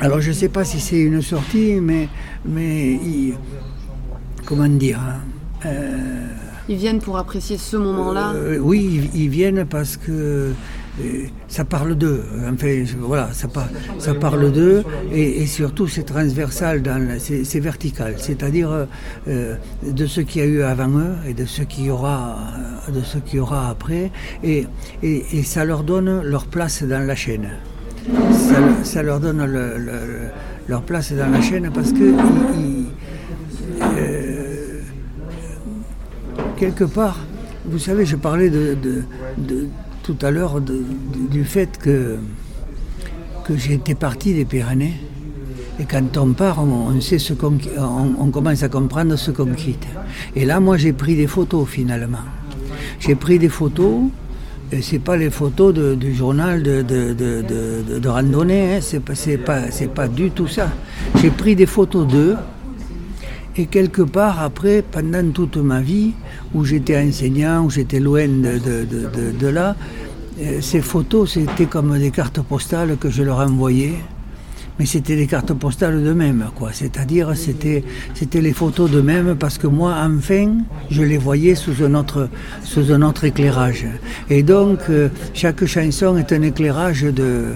alors 0.00 0.20
je 0.20 0.28
ne 0.28 0.34
sais 0.34 0.48
pas 0.48 0.64
si 0.64 0.80
c'est 0.80 1.00
une 1.00 1.20
sortie, 1.20 1.74
mais, 1.80 2.08
mais 2.44 2.98
comment 4.46 4.66
dire 4.66 4.98
hein, 4.98 5.20
euh, 5.66 6.26
Ils 6.68 6.76
viennent 6.76 7.00
pour 7.00 7.18
apprécier 7.18 7.58
ce 7.58 7.76
moment-là 7.76 8.32
euh, 8.34 8.58
Oui, 8.58 9.10
ils, 9.14 9.28
viennent 9.28 9.66
parce 9.66 9.98
que 9.98 10.52
ça 11.48 11.64
parle 11.64 11.94
d'eux. 11.94 12.22
Enfin, 12.52 12.84
voilà, 13.00 13.30
ça, 13.32 13.48
ça 13.98 14.14
parle 14.14 14.52
d'eux 14.52 14.84
et, 15.12 15.46
surtout 15.46 15.88
c'est 15.88 16.02
transversal, 16.04 16.82
c'est 17.18 17.60
vertical, 17.60 18.14
c'est-à-dire 18.18 18.86
euh, 19.28 19.56
de 19.82 20.06
ce 20.06 20.20
qu'il 20.20 20.42
y 20.42 20.44
a 20.44 20.48
eu 20.48 20.62
avant 20.62 20.98
eux 20.98 21.14
et 21.26 21.34
de 21.34 21.44
ce 21.44 21.62
qu'il 21.62 21.84
y 21.86 21.90
aura, 21.90 22.38
y 23.32 23.38
aura 23.38 23.70
après, 23.70 24.10
et, 24.44 24.66
et, 25.02 25.42
ça 25.42 25.64
leur 25.64 25.82
donne 25.82 26.22
leur 26.22 26.46
place 26.46 26.82
dans 26.82 27.06
la 27.06 27.14
chaîne. 27.14 27.48
Ça, 28.84 29.02
leur 29.02 29.20
donne 29.20 29.46
leur 30.68 30.82
place 30.82 31.12
dans 31.12 31.30
la 31.30 31.40
chaîne 31.40 31.70
parce 31.72 31.92
que 31.92 32.14
euh, 33.80 34.80
quelque 36.56 36.84
part, 36.84 37.18
vous 37.64 37.78
savez, 37.78 38.04
je 38.04 38.16
parlais 38.16 38.50
de 38.50 38.76
tout 40.02 40.16
à 40.22 40.30
l'heure 40.30 40.60
du 40.60 41.44
fait 41.44 41.78
que, 41.78 42.18
que 43.44 43.56
j'étais 43.56 43.94
parti 43.94 44.34
des 44.34 44.44
Pyrénées. 44.44 44.94
Et 45.80 45.84
quand 45.84 46.16
on 46.16 46.32
part, 46.32 46.62
on, 46.62 47.00
sait 47.00 47.18
ce 47.18 47.32
qu'on, 47.32 47.58
on, 47.78 48.30
commence 48.30 48.62
à 48.62 48.68
comprendre 48.68 49.16
ce 49.16 49.30
qu'on 49.30 49.46
quitte. 49.46 49.86
Et 50.36 50.44
là, 50.44 50.60
moi, 50.60 50.76
j'ai 50.76 50.92
pris 50.92 51.16
des 51.16 51.26
photos 51.26 51.66
finalement. 51.68 52.18
J'ai 53.00 53.14
pris 53.14 53.38
des 53.38 53.48
photos, 53.48 54.02
et 54.70 54.82
c'est 54.82 54.98
pas 54.98 55.16
les 55.16 55.30
photos 55.30 55.74
du 55.74 56.14
journal 56.14 56.62
de, 56.62 56.82
de, 56.82 58.08
randonnée, 58.08 58.76
hein. 58.76 58.78
c'est, 58.80 59.00
pas, 59.00 59.14
pas, 59.44 59.62
pas 59.94 60.08
du 60.08 60.30
tout 60.30 60.46
ça. 60.46 60.70
J'ai 61.20 61.30
pris 61.30 61.56
des 61.56 61.66
photos 61.66 62.06
d'eux, 62.06 62.36
et 63.56 63.66
quelque 63.66 64.02
part, 64.02 64.40
après, 64.40 64.82
pendant 64.82 65.30
toute 65.30 65.56
ma 65.58 65.80
vie, 65.80 66.12
où 66.54 66.64
j'étais 66.64 66.98
enseignant, 66.98 67.64
où 67.64 67.70
j'étais 67.70 68.00
loin 68.00 68.26
de, 68.26 69.46
là, 69.48 69.76
euh, 70.40 70.60
ces 70.60 70.80
photos, 70.80 71.32
c'était 71.32 71.66
comme 71.66 71.98
des 71.98 72.10
cartes 72.10 72.40
postales 72.40 72.96
que 72.96 73.10
je 73.10 73.22
leur 73.22 73.38
envoyais 73.38 73.94
mais 74.78 74.86
c'était 74.86 75.16
des 75.16 75.26
cartes 75.26 75.52
postales 75.52 76.02
d'eux-mêmes, 76.02 76.46
quoi. 76.56 76.70
C'est-à-dire, 76.72 77.32
c'était, 77.36 77.84
c'était 78.14 78.40
les 78.40 78.52
photos 78.52 78.90
d'eux-mêmes 78.90 79.36
parce 79.38 79.58
que 79.58 79.66
moi, 79.66 79.94
enfin, 80.02 80.56
je 80.90 81.02
les 81.02 81.18
voyais 81.18 81.54
sous 81.54 81.84
un 81.84 81.94
autre, 81.94 82.28
sous 82.64 82.90
un 82.90 83.02
autre 83.02 83.24
éclairage. 83.24 83.86
Et 84.30 84.42
donc, 84.42 84.80
euh, 84.88 85.08
chaque 85.34 85.64
chanson 85.66 86.16
est 86.16 86.32
un 86.32 86.42
éclairage 86.42 87.02
de, 87.02 87.52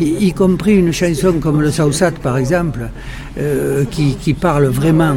y, 0.00 0.32
compris 0.32 0.76
une 0.76 0.92
chanson 0.92 1.34
comme 1.38 1.60
le 1.60 1.70
Sausat, 1.70 2.12
par 2.12 2.38
exemple, 2.38 2.88
euh, 3.36 3.84
qui, 3.84 4.14
qui, 4.14 4.32
parle 4.32 4.66
vraiment, 4.66 5.16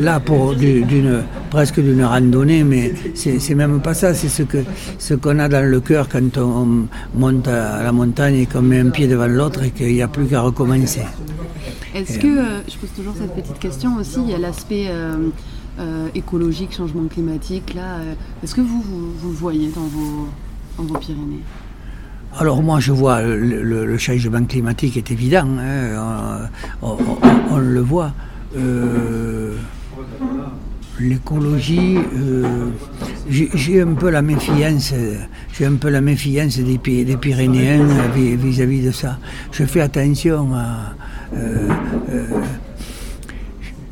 là, 0.00 0.18
pour 0.18 0.54
d'une, 0.54 1.22
presque 1.50 1.80
d'une 1.80 2.04
randonnée, 2.04 2.64
mais 2.64 2.92
c'est, 3.14 3.54
même 3.54 3.80
pas 3.80 3.94
ça, 3.94 4.14
c'est 4.14 4.28
ce 4.28 4.42
que, 4.42 4.58
ce 4.98 5.14
qu'on 5.14 5.38
a 5.38 5.48
dans 5.48 5.64
le 5.64 5.80
cœur 5.80 6.08
quand 6.08 6.36
on 6.38 6.88
monte 7.14 7.46
à 7.48 7.82
la 7.82 7.92
montagne 7.92 8.36
et 8.36 8.46
qu'on 8.46 8.62
met 8.62 8.80
un 8.80 8.90
pied 8.90 9.06
devant 9.06 9.26
l'autre 9.28 9.62
et 9.62 9.70
qu'il 9.70 9.92
n'y 9.92 10.02
a 10.02 10.08
plus 10.08 10.26
qu'à 10.26 10.40
recommencer. 10.40 11.02
Est-ce 11.94 12.18
que, 12.18 12.26
euh, 12.26 12.60
je 12.68 12.76
pose 12.78 12.90
toujours 12.96 13.14
cette 13.16 13.34
petite 13.34 13.58
question 13.58 13.96
aussi, 13.96 14.20
il 14.22 14.30
y 14.30 14.34
a 14.34 14.38
l'aspect 14.38 14.86
euh, 14.88 15.28
euh, 15.78 16.08
écologique, 16.14 16.74
changement 16.74 17.06
climatique, 17.06 17.74
là, 17.74 17.98
est-ce 18.42 18.54
que 18.54 18.60
vous, 18.60 18.82
vous, 18.82 19.28
le 19.28 19.36
voyez 19.36 19.68
dans 19.68 19.82
vos, 19.82 20.28
dans 20.78 20.84
vos 20.84 20.98
Pyrénées? 20.98 21.42
Alors 22.38 22.62
moi 22.62 22.80
je 22.80 22.92
vois 22.92 23.22
le, 23.22 23.98
changement 23.98 24.44
climatique 24.44 24.96
est 24.96 25.10
évident, 25.10 25.46
hein, 25.58 26.48
on, 26.82 27.58
le 27.58 27.80
voit. 27.80 28.12
L'écologie, 31.00 31.98
j'ai 33.28 33.80
un 33.80 33.94
peu 33.94 34.10
la 34.10 34.22
méfiance, 34.22 34.94
j'ai 35.52 35.66
un 35.66 35.74
peu 35.74 35.88
la 35.88 36.00
méfiance 36.00 36.58
des, 36.58 36.78
des 36.78 37.16
vis-à-vis 38.36 38.82
de 38.82 38.90
ça. 38.92 39.18
Je 39.50 39.64
fais 39.64 39.80
attention 39.80 40.54
à, 40.54 40.94
euh, 41.34 41.68
euh, 42.10 42.24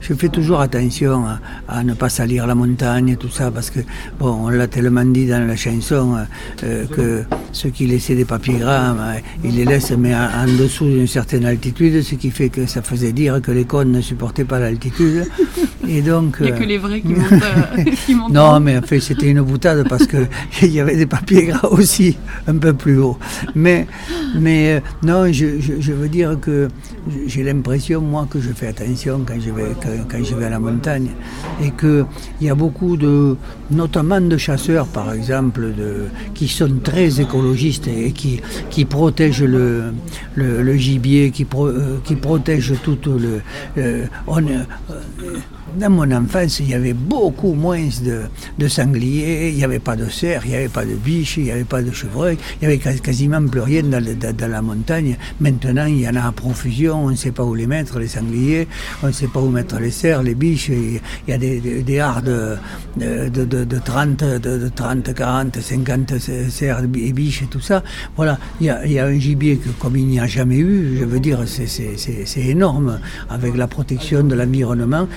je 0.00 0.14
fais 0.14 0.28
toujours 0.28 0.60
attention 0.60 1.24
à, 1.68 1.82
ne 1.82 1.94
pas 1.94 2.08
salir 2.08 2.46
la 2.46 2.54
montagne, 2.54 3.16
tout 3.16 3.28
ça, 3.28 3.50
parce 3.50 3.70
que, 3.70 3.80
bon, 4.18 4.46
on 4.46 4.48
l'a 4.48 4.66
tellement 4.66 5.04
dit 5.04 5.26
dans 5.26 5.46
la 5.46 5.56
chanson 5.56 6.16
euh, 6.64 6.86
que 6.86 7.22
ceux 7.52 7.70
qui 7.70 7.86
laissaient 7.86 8.14
des 8.14 8.24
papiers 8.24 8.58
gras, 8.58 8.94
ils 9.44 9.54
les 9.54 9.64
laissent, 9.64 9.92
mais 9.92 10.14
en, 10.14 10.46
dessous 10.58 10.86
d'une 10.86 11.06
certaine 11.06 11.44
altitude, 11.44 12.02
ce 12.02 12.14
qui 12.14 12.30
fait 12.30 12.48
que 12.48 12.66
ça 12.66 12.82
faisait 12.82 13.12
dire 13.12 13.40
que 13.42 13.50
les 13.50 13.64
cons 13.64 13.84
ne 13.84 14.00
supportaient 14.00 14.44
pas 14.44 14.58
l'altitude. 14.58 15.26
Et 15.88 16.02
donc. 16.02 16.36
Il 16.40 16.46
n'y 16.46 16.52
a 16.52 16.56
que 16.56 16.64
les 16.64 16.78
vrais 16.78 17.00
qui 17.00 18.14
montent. 18.14 18.32
non, 18.32 18.60
mais 18.60 18.78
en 18.78 18.82
fait, 18.82 19.00
c'était 19.00 19.28
une 19.28 19.40
boutade 19.40 19.88
parce 19.88 20.06
qu'il 20.06 20.70
y 20.70 20.80
avait 20.80 20.96
des 20.96 21.06
papiers 21.06 21.46
gras 21.46 21.68
aussi, 21.68 22.16
un 22.46 22.56
peu 22.56 22.72
plus 22.72 22.98
haut. 22.98 23.18
Mais, 23.54 23.86
mais 24.38 24.82
non, 25.02 25.32
je, 25.32 25.60
je 25.60 25.92
veux 25.92 26.08
dire 26.08 26.38
que 26.40 26.68
j'ai 27.26 27.42
l'impression, 27.42 28.00
moi, 28.00 28.26
que 28.30 28.40
je 28.40 28.50
fais 28.50 28.68
attention 28.68 29.24
quand 29.26 29.40
je 29.40 29.50
vais, 29.50 29.74
quand, 29.82 29.89
je 30.22 30.34
vais 30.34 30.46
à 30.46 30.50
la 30.50 30.58
montagne. 30.58 31.08
Et 31.62 31.70
qu'il 31.70 32.06
y 32.40 32.50
a 32.50 32.54
beaucoup 32.54 32.96
de, 32.96 33.36
notamment 33.70 34.20
de 34.20 34.36
chasseurs, 34.36 34.86
par 34.86 35.12
exemple, 35.12 35.72
de, 35.74 36.06
qui 36.34 36.48
sont 36.48 36.78
très 36.82 37.20
écologistes 37.20 37.88
et 37.88 38.12
qui, 38.12 38.40
qui 38.70 38.84
protègent 38.84 39.42
le, 39.42 39.92
le, 40.34 40.76
gibier, 40.76 41.30
qui, 41.30 41.46
euh, 41.54 41.98
qui 42.04 42.16
protègent 42.16 42.74
tout 42.82 42.98
le. 43.06 43.40
Euh, 43.78 44.06
on, 44.26 44.46
euh, 44.46 44.64
dans 45.76 45.90
mon 45.90 46.10
enfance, 46.10 46.60
il 46.60 46.70
y 46.70 46.74
avait 46.74 46.92
beaucoup 46.92 47.54
moins 47.54 47.88
de, 48.58 48.68
sangliers, 48.68 49.50
il 49.50 49.56
n'y 49.56 49.64
avait 49.64 49.78
pas 49.78 49.96
de 49.96 50.08
cerfs, 50.08 50.42
il 50.44 50.50
n'y 50.50 50.56
avait 50.56 50.68
pas 50.68 50.84
de 50.84 50.94
biches, 50.94 51.36
il 51.36 51.44
n'y 51.44 51.50
avait 51.50 51.64
pas 51.64 51.82
de 51.82 51.90
chevreuils, 51.90 52.38
il 52.60 52.68
n'y 52.68 52.74
avait 52.74 52.98
quasiment 52.98 53.44
plus 53.46 53.60
rien 53.60 53.82
dans, 53.82 54.50
la 54.50 54.62
montagne. 54.62 55.16
Maintenant, 55.40 55.86
il 55.86 56.00
y 56.00 56.08
en 56.08 56.16
a 56.16 56.26
à 56.26 56.32
profusion, 56.32 57.04
on 57.04 57.10
ne 57.10 57.16
sait 57.16 57.32
pas 57.32 57.44
où 57.44 57.54
les 57.54 57.66
mettre, 57.66 57.98
les 57.98 58.08
sangliers, 58.08 58.68
on 59.02 59.08
ne 59.08 59.12
sait 59.12 59.28
pas 59.28 59.40
où 59.40 59.48
mettre 59.48 59.78
les 59.78 59.90
cerfs, 59.90 60.22
les 60.22 60.34
biches, 60.34 60.68
il 60.68 61.00
y 61.28 61.32
a 61.32 61.38
des, 61.38 61.60
des, 61.60 61.82
de, 61.82 63.28
de, 63.64 63.78
30, 63.78 64.24
de, 64.24 64.68
30, 64.68 65.14
40, 65.14 65.60
50 65.60 66.18
cerfs 66.50 66.82
et 66.82 67.12
biches 67.12 67.42
et 67.42 67.46
tout 67.46 67.60
ça. 67.60 67.82
Voilà, 68.16 68.38
il 68.60 68.66
y 68.66 68.98
a, 68.98 69.06
un 69.06 69.18
gibier 69.18 69.56
que, 69.56 69.68
comme 69.70 69.96
il 69.96 70.06
n'y 70.06 70.20
a 70.20 70.26
jamais 70.26 70.58
eu, 70.58 70.96
je 70.98 71.04
veux 71.04 71.20
dire, 71.20 71.40
c'est 71.46 72.40
énorme 72.40 73.00
avec 73.28 73.56
la 73.56 73.66
protection 73.66 74.22
de 74.22 74.34
l'environnement 74.34 75.08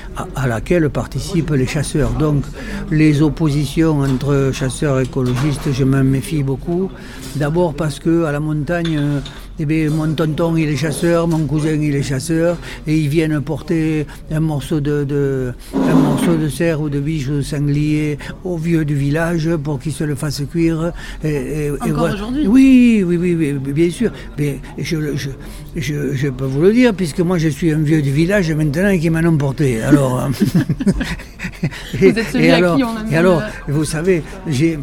laquelle 0.47 0.89
participent 0.89 1.51
les 1.51 1.67
chasseurs. 1.67 2.12
Donc 2.12 2.43
les 2.91 3.21
oppositions 3.21 3.99
entre 3.99 4.51
chasseurs 4.53 4.99
et 4.99 5.03
écologistes, 5.03 5.71
je 5.71 5.84
m'en 5.84 6.03
méfie 6.03 6.43
beaucoup. 6.43 6.89
D'abord 7.36 7.73
parce 7.73 7.99
que 7.99 8.25
à 8.25 8.32
la 8.32 8.39
montagne, 8.39 9.21
eh 9.60 9.65
bien, 9.65 9.89
mon 9.91 10.12
tonton 10.13 10.56
il 10.58 10.69
est 10.69 10.75
chasseur, 10.75 11.27
mon 11.27 11.45
cousin 11.45 11.73
il 11.73 11.95
est 11.95 12.01
chasseur, 12.01 12.58
et 12.88 12.97
ils 12.97 13.08
viennent 13.08 13.39
porter 13.41 14.08
un 14.32 14.39
morceau 14.39 14.79
de, 14.79 15.53
un 15.75 15.93
morceau 15.93 16.36
de 16.36 16.49
cerf 16.49 16.82
ou 16.82 16.89
de 16.89 16.99
biche 16.99 17.27
ou 17.27 17.38
de 17.38 17.41
sanglier 17.41 18.17
au 18.43 18.58
vieux 18.58 18.84
du 18.84 18.95
village 18.95 19.56
pour 19.58 19.79
qu'il 19.79 19.91
se 19.91 20.03
le 20.03 20.15
fasse 20.15 20.41
cuire. 20.49 20.91
Et, 21.23 21.69
Encore 21.82 22.13
aujourd'hui? 22.13 22.47
Oui, 22.47 23.03
oui, 23.06 23.17
oui, 23.17 23.53
bien 23.53 23.91
sûr. 23.91 24.12
Mais 24.39 24.60
je, 24.79 24.97
je, 25.15 25.29
je, 25.75 26.27
peux 26.29 26.45
vous 26.45 26.62
le 26.62 26.73
dire, 26.73 26.93
puisque 26.95 27.19
moi 27.19 27.38
je 27.38 27.49
suis 27.49 27.71
un 27.71 27.79
vieux 27.79 28.01
du 28.01 28.12
village 28.12 28.51
maintenant 28.51 28.89
et 28.89 28.99
qui 28.99 29.12
m'en 29.12 29.19
ont 29.19 29.38
porté. 29.38 29.84
Alors, 29.84 30.19
vous 32.00 32.06
êtes 32.06 32.32
celui 32.32 32.52
à 32.52 32.76
qui 32.76 32.84
on 32.84 32.96
a 32.98 33.12
Et 33.12 33.17
alors, 33.17 33.41
vous 33.67 33.86
savez, 33.86 34.24
j'ai 34.48 34.80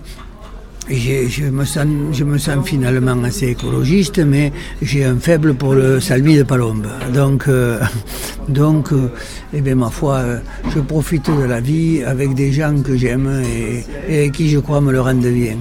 je 0.91 1.45
me, 1.45 1.65
sens, 1.65 1.87
je 2.13 2.25
me 2.25 2.39
sens 2.39 2.67
finalement 2.67 3.23
assez 3.23 3.49
écologiste, 3.49 4.19
mais 4.19 4.53
j'ai 4.83 5.05
un 5.05 5.17
faible 5.17 5.55
pour 5.55 5.75
le 5.75 6.01
salmi 6.01 6.37
de 6.37 6.43
palombe. 6.43 6.87
Donc, 7.15 7.47
euh, 7.49 7.79
donc 8.49 8.93
euh, 8.93 9.11
eh 9.53 9.61
bien, 9.61 9.75
ma 9.75 9.91
foi, 9.91 10.17
euh, 10.17 10.39
je 10.75 10.81
profite 10.81 11.31
de 11.31 11.45
la 11.45 11.61
vie 11.61 12.03
avec 12.03 12.35
des 12.35 12.53
gens 12.53 12.83
que 12.83 12.97
j'aime 12.97 13.43
et, 13.45 14.25
et, 14.25 14.31
qui, 14.31 14.49
je 14.49 14.59
crois, 14.59 14.81
me 14.81 14.93
le 14.93 15.01
rendent 15.01 15.21
bien. 15.21 15.57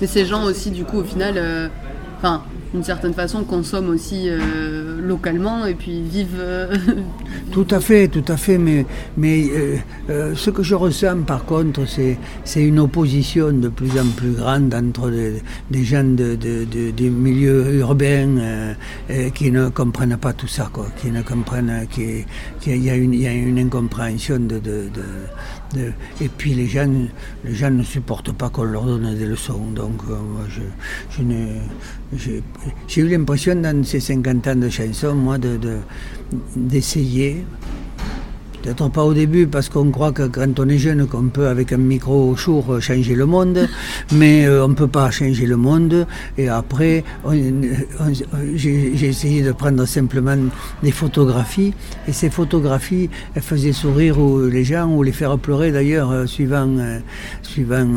Mais 0.00 0.06
ces 0.06 0.24
gens 0.24 0.44
aussi, 0.44 0.70
du 0.70 0.84
coup, 0.84 0.98
au 0.98 1.04
final, 1.04 1.70
enfin, 2.18 2.42
d'une 2.72 2.82
certaine 2.82 3.12
façon, 3.12 3.44
consomment 3.44 3.90
aussi 3.90 4.24
euh, 4.28 5.00
localement 5.00 5.66
et 5.66 5.74
puis 5.74 6.02
vivent. 6.02 6.38
Euh, 6.38 6.74
tout 7.52 7.66
à 7.70 7.80
fait, 7.80 8.08
tout 8.08 8.24
à 8.28 8.36
fait. 8.36 8.58
Mais, 8.58 8.86
mais 9.16 9.44
euh, 10.08 10.34
ce 10.34 10.50
que 10.50 10.62
je 10.62 10.74
ressens, 10.74 11.22
par 11.26 11.44
contre, 11.44 11.82
c'est, 11.86 12.16
une 12.56 12.78
opposition 12.78 13.52
de 13.52 13.68
plus 13.68 13.98
en 13.98 14.06
plus 14.16 14.32
grande 14.32 14.74
entre 14.74 15.10
des, 15.70 15.84
gens 15.84 16.04
de, 16.04 17.08
milieux 17.08 17.74
urbains 17.80 18.74
qui 19.34 19.50
ne 19.50 19.68
comprennent 19.68 20.16
pas 20.16 20.32
tout 20.32 20.46
ça, 20.46 20.70
quoi, 20.72 20.86
qui 20.96 21.10
ne 21.10 21.22
comprennent 21.22 21.86
qu'il 21.90 22.24
y, 22.66 22.78
y 22.78 22.90
a 23.26 23.32
une 23.32 23.58
incompréhension 23.58 24.38
de, 24.38 24.60
et 26.20 26.28
puis 26.28 26.54
les 26.54 26.66
gens, 26.66 26.88
les 27.44 27.70
ne 27.70 27.82
supportent 27.82 28.32
pas 28.32 28.50
qu'on 28.50 28.64
leur 28.64 28.84
donne 28.84 29.14
des 29.16 29.26
leçons. 29.26 29.70
Donc 29.74 30.02
moi, 30.06 30.44
je, 30.48 30.62
je 31.16 31.22
j'ai 32.88 33.00
eu 33.00 33.08
l'impression 33.08 33.54
dans 33.54 33.84
ces 33.84 34.00
50 34.00 34.46
ans 34.48 34.56
de 34.56 34.68
chansons, 34.68 35.14
moi, 35.14 35.38
d'essayer. 36.56 37.34
De, 37.34 37.71
Peut-être 38.62 38.88
pas 38.90 39.02
au 39.02 39.12
début 39.12 39.48
parce 39.48 39.68
qu'on 39.68 39.90
croit 39.90 40.12
que 40.12 40.28
quand 40.28 40.60
on 40.60 40.68
est 40.68 40.78
jeune 40.78 41.08
qu'on 41.08 41.24
peut 41.24 41.48
avec 41.48 41.72
un 41.72 41.78
micro 41.78 42.36
chaud 42.36 42.64
changer 42.78 43.16
le 43.16 43.26
monde, 43.26 43.68
mais 44.12 44.46
euh, 44.46 44.64
on 44.64 44.68
ne 44.68 44.74
peut 44.74 44.86
pas 44.86 45.10
changer 45.10 45.46
le 45.46 45.56
monde. 45.56 46.06
Et 46.38 46.48
après, 46.48 47.02
j'ai 48.54 49.04
essayé 49.04 49.42
de 49.42 49.50
prendre 49.50 49.84
simplement 49.84 50.36
des 50.80 50.92
photographies 50.92 51.74
et 52.06 52.12
ces 52.12 52.30
photographies, 52.30 53.10
elles 53.34 53.42
faisaient 53.42 53.72
sourire 53.72 54.16
les 54.48 54.62
gens 54.62 54.88
ou 54.94 55.02
les 55.02 55.10
faire 55.10 55.36
pleurer 55.38 55.72
d'ailleurs, 55.72 56.12
euh, 56.12 56.26
suivant, 56.26 56.68
euh, 56.78 57.00
suivant 57.42 57.88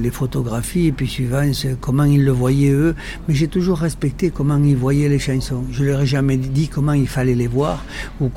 les 0.00 0.10
photographies 0.10 0.88
et 0.88 0.92
puis 0.92 1.06
suivant 1.06 1.48
comment 1.80 2.04
ils 2.04 2.24
le 2.24 2.32
voyaient 2.32 2.72
eux. 2.72 2.96
Mais 3.28 3.34
j'ai 3.34 3.46
toujours 3.46 3.78
respecté 3.78 4.30
comment 4.30 4.60
ils 4.64 4.76
voyaient 4.76 5.08
les 5.08 5.20
chansons. 5.20 5.62
Je 5.70 5.84
leur 5.84 6.00
ai 6.00 6.06
jamais 6.06 6.36
dit 6.38 6.66
comment 6.66 6.94
il 6.94 7.06
fallait 7.06 7.36
les 7.36 7.46
voir 7.46 7.84
ou, 8.20 8.30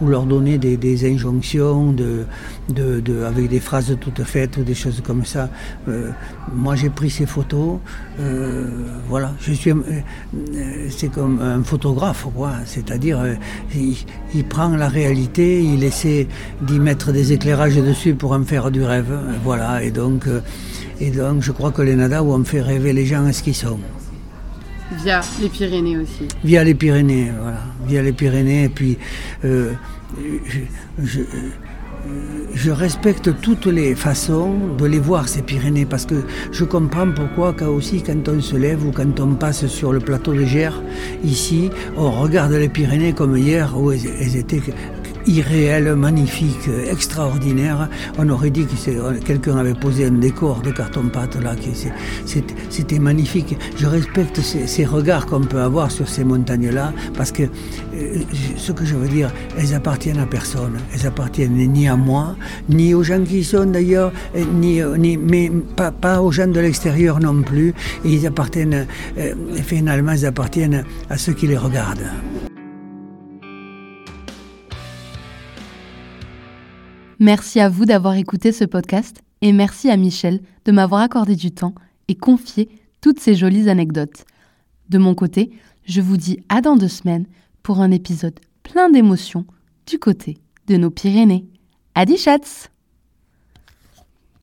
ou 0.00 0.08
leur 0.08 0.24
donner 0.24 0.58
des, 0.58 0.76
des 0.76 1.08
injonctions 1.08 1.27
de, 1.32 3.00
de, 3.00 3.24
avec 3.24 3.48
des 3.48 3.60
phrases 3.60 3.96
toutes 4.00 4.22
faites 4.24 4.56
ou 4.56 4.62
des 4.62 4.74
choses 4.74 5.02
comme 5.04 5.24
ça. 5.24 5.48
Euh, 5.88 6.10
moi, 6.54 6.74
j'ai 6.76 6.90
pris 6.90 7.10
ces 7.10 7.26
photos. 7.26 7.78
Euh, 8.20 8.66
voilà, 9.08 9.32
je 9.40 9.52
suis, 9.52 9.70
euh, 9.70 9.82
c'est 10.90 11.10
comme 11.10 11.40
un 11.40 11.62
photographe, 11.62 12.26
quoi. 12.34 12.52
C'est-à-dire, 12.64 13.24
il, 13.74 14.44
prend 14.44 14.68
la 14.68 14.88
réalité, 14.88 15.62
il 15.62 15.84
essaie 15.84 16.26
d'y 16.62 16.78
mettre 16.78 17.12
des 17.12 17.32
éclairages 17.32 17.76
dessus 17.76 18.14
pour 18.14 18.32
en 18.32 18.42
faire 18.42 18.70
du 18.70 18.82
rêve. 18.82 19.12
Voilà, 19.44 19.82
et 19.82 19.90
donc, 19.90 20.24
et 21.00 21.10
donc, 21.10 21.42
je 21.42 21.52
crois 21.52 21.70
que 21.70 21.82
les 21.82 21.94
Nada 21.94 22.22
ont 22.22 22.44
fait 22.44 22.60
rêver 22.60 22.92
les 22.92 23.06
gens 23.06 23.26
à 23.26 23.32
ce 23.32 23.42
qu'ils 23.42 23.54
sont. 23.54 23.78
Via 25.04 25.20
les 25.40 25.50
Pyrénées 25.50 25.98
aussi. 25.98 26.26
Via 26.42 26.64
les 26.64 26.74
Pyrénées, 26.74 27.30
voilà. 27.38 27.60
Via 27.86 28.02
les 28.02 28.12
Pyrénées, 28.12 28.64
et 28.64 28.68
puis 28.70 28.96
je, 32.54 32.70
respecte 32.70 33.40
toutes 33.40 33.66
les 33.66 33.94
façons 33.94 34.54
de 34.76 34.86
les 34.86 34.98
voir, 34.98 35.28
ces 35.28 35.42
Pyrénées, 35.42 35.86
parce 35.86 36.06
que 36.06 36.22
je 36.52 36.64
comprends 36.64 37.10
pourquoi, 37.10 37.52
quand 37.52 37.68
aussi, 37.68 38.02
quand 38.02 38.28
on 38.28 38.40
se 38.40 38.56
lève 38.56 38.86
ou 38.86 38.92
quand 38.92 39.20
on 39.20 39.34
passe 39.34 39.66
sur 39.66 39.92
le 39.92 40.00
plateau 40.00 40.32
de 40.32 40.44
Gers, 40.44 40.80
ici, 41.24 41.70
on 41.96 42.10
regarde 42.10 42.52
les 42.52 42.68
Pyrénées 42.68 43.12
comme 43.12 43.36
hier, 43.36 43.78
où 43.78 43.92
elles 43.92 44.36
étaient 44.36 44.62
irréel, 45.28 45.94
magnifique, 45.94 46.68
extraordinaire. 46.90 47.88
On 48.18 48.28
aurait 48.30 48.50
dit 48.50 48.66
que 48.66 49.18
quelqu'un 49.18 49.58
avait 49.58 49.74
posé 49.74 50.06
un 50.06 50.12
décor 50.12 50.62
de 50.62 50.70
carton-pâte 50.70 51.40
là. 51.42 51.54
C'était 52.70 52.98
magnifique. 52.98 53.56
Je 53.76 53.86
respecte 53.86 54.40
ces, 54.40 54.84
regards 54.84 55.26
qu'on 55.26 55.42
peut 55.42 55.60
avoir 55.60 55.90
sur 55.90 56.08
ces 56.08 56.24
montagnes-là 56.24 56.92
parce 57.16 57.32
que 57.32 57.42
euh, 57.42 58.20
ce 58.56 58.72
que 58.72 58.84
je 58.84 58.94
veux 58.94 59.08
dire, 59.08 59.32
elles 59.58 59.74
appartiennent 59.74 60.18
à 60.18 60.26
personne. 60.26 60.78
Elles 60.94 61.06
appartiennent 61.06 61.56
ni 61.56 61.88
à 61.88 61.96
moi, 61.96 62.36
ni 62.68 62.94
aux 62.94 63.02
gens 63.02 63.22
qui 63.22 63.44
sont 63.44 63.66
d'ailleurs, 63.66 64.12
ni, 64.54 64.80
ni, 64.98 65.16
mais 65.16 65.50
pas, 65.76 66.20
aux 66.20 66.32
gens 66.32 66.46
de 66.46 66.60
l'extérieur 66.60 67.20
non 67.20 67.42
plus. 67.42 67.74
Ils 68.04 68.26
appartiennent, 68.26 68.86
euh, 69.18 69.34
finalement, 69.64 70.12
ils 70.12 70.26
appartiennent 70.26 70.84
à 71.10 71.18
ceux 71.18 71.32
qui 71.32 71.46
les 71.46 71.58
regardent. 71.58 72.08
Merci 77.20 77.58
à 77.58 77.68
vous 77.68 77.84
d'avoir 77.84 78.14
écouté 78.14 78.52
ce 78.52 78.64
podcast 78.64 79.22
et 79.40 79.52
merci 79.52 79.90
à 79.90 79.96
Michel 79.96 80.40
de 80.64 80.70
m'avoir 80.70 81.00
accordé 81.00 81.34
du 81.34 81.50
temps 81.50 81.74
et 82.06 82.14
confié 82.14 82.68
toutes 83.00 83.18
ces 83.18 83.34
jolies 83.34 83.68
anecdotes. 83.68 84.24
De 84.88 84.98
mon 84.98 85.16
côté, 85.16 85.50
je 85.84 86.00
vous 86.00 86.16
dis 86.16 86.38
à 86.48 86.60
dans 86.60 86.76
deux 86.76 86.86
semaines 86.86 87.26
pour 87.64 87.80
un 87.80 87.90
épisode 87.90 88.38
plein 88.62 88.88
d'émotions 88.88 89.46
du 89.88 89.98
côté 89.98 90.38
de 90.68 90.76
nos 90.76 90.90
Pyrénées. 90.90 91.44
Adi 91.96 92.16
chats 92.16 92.68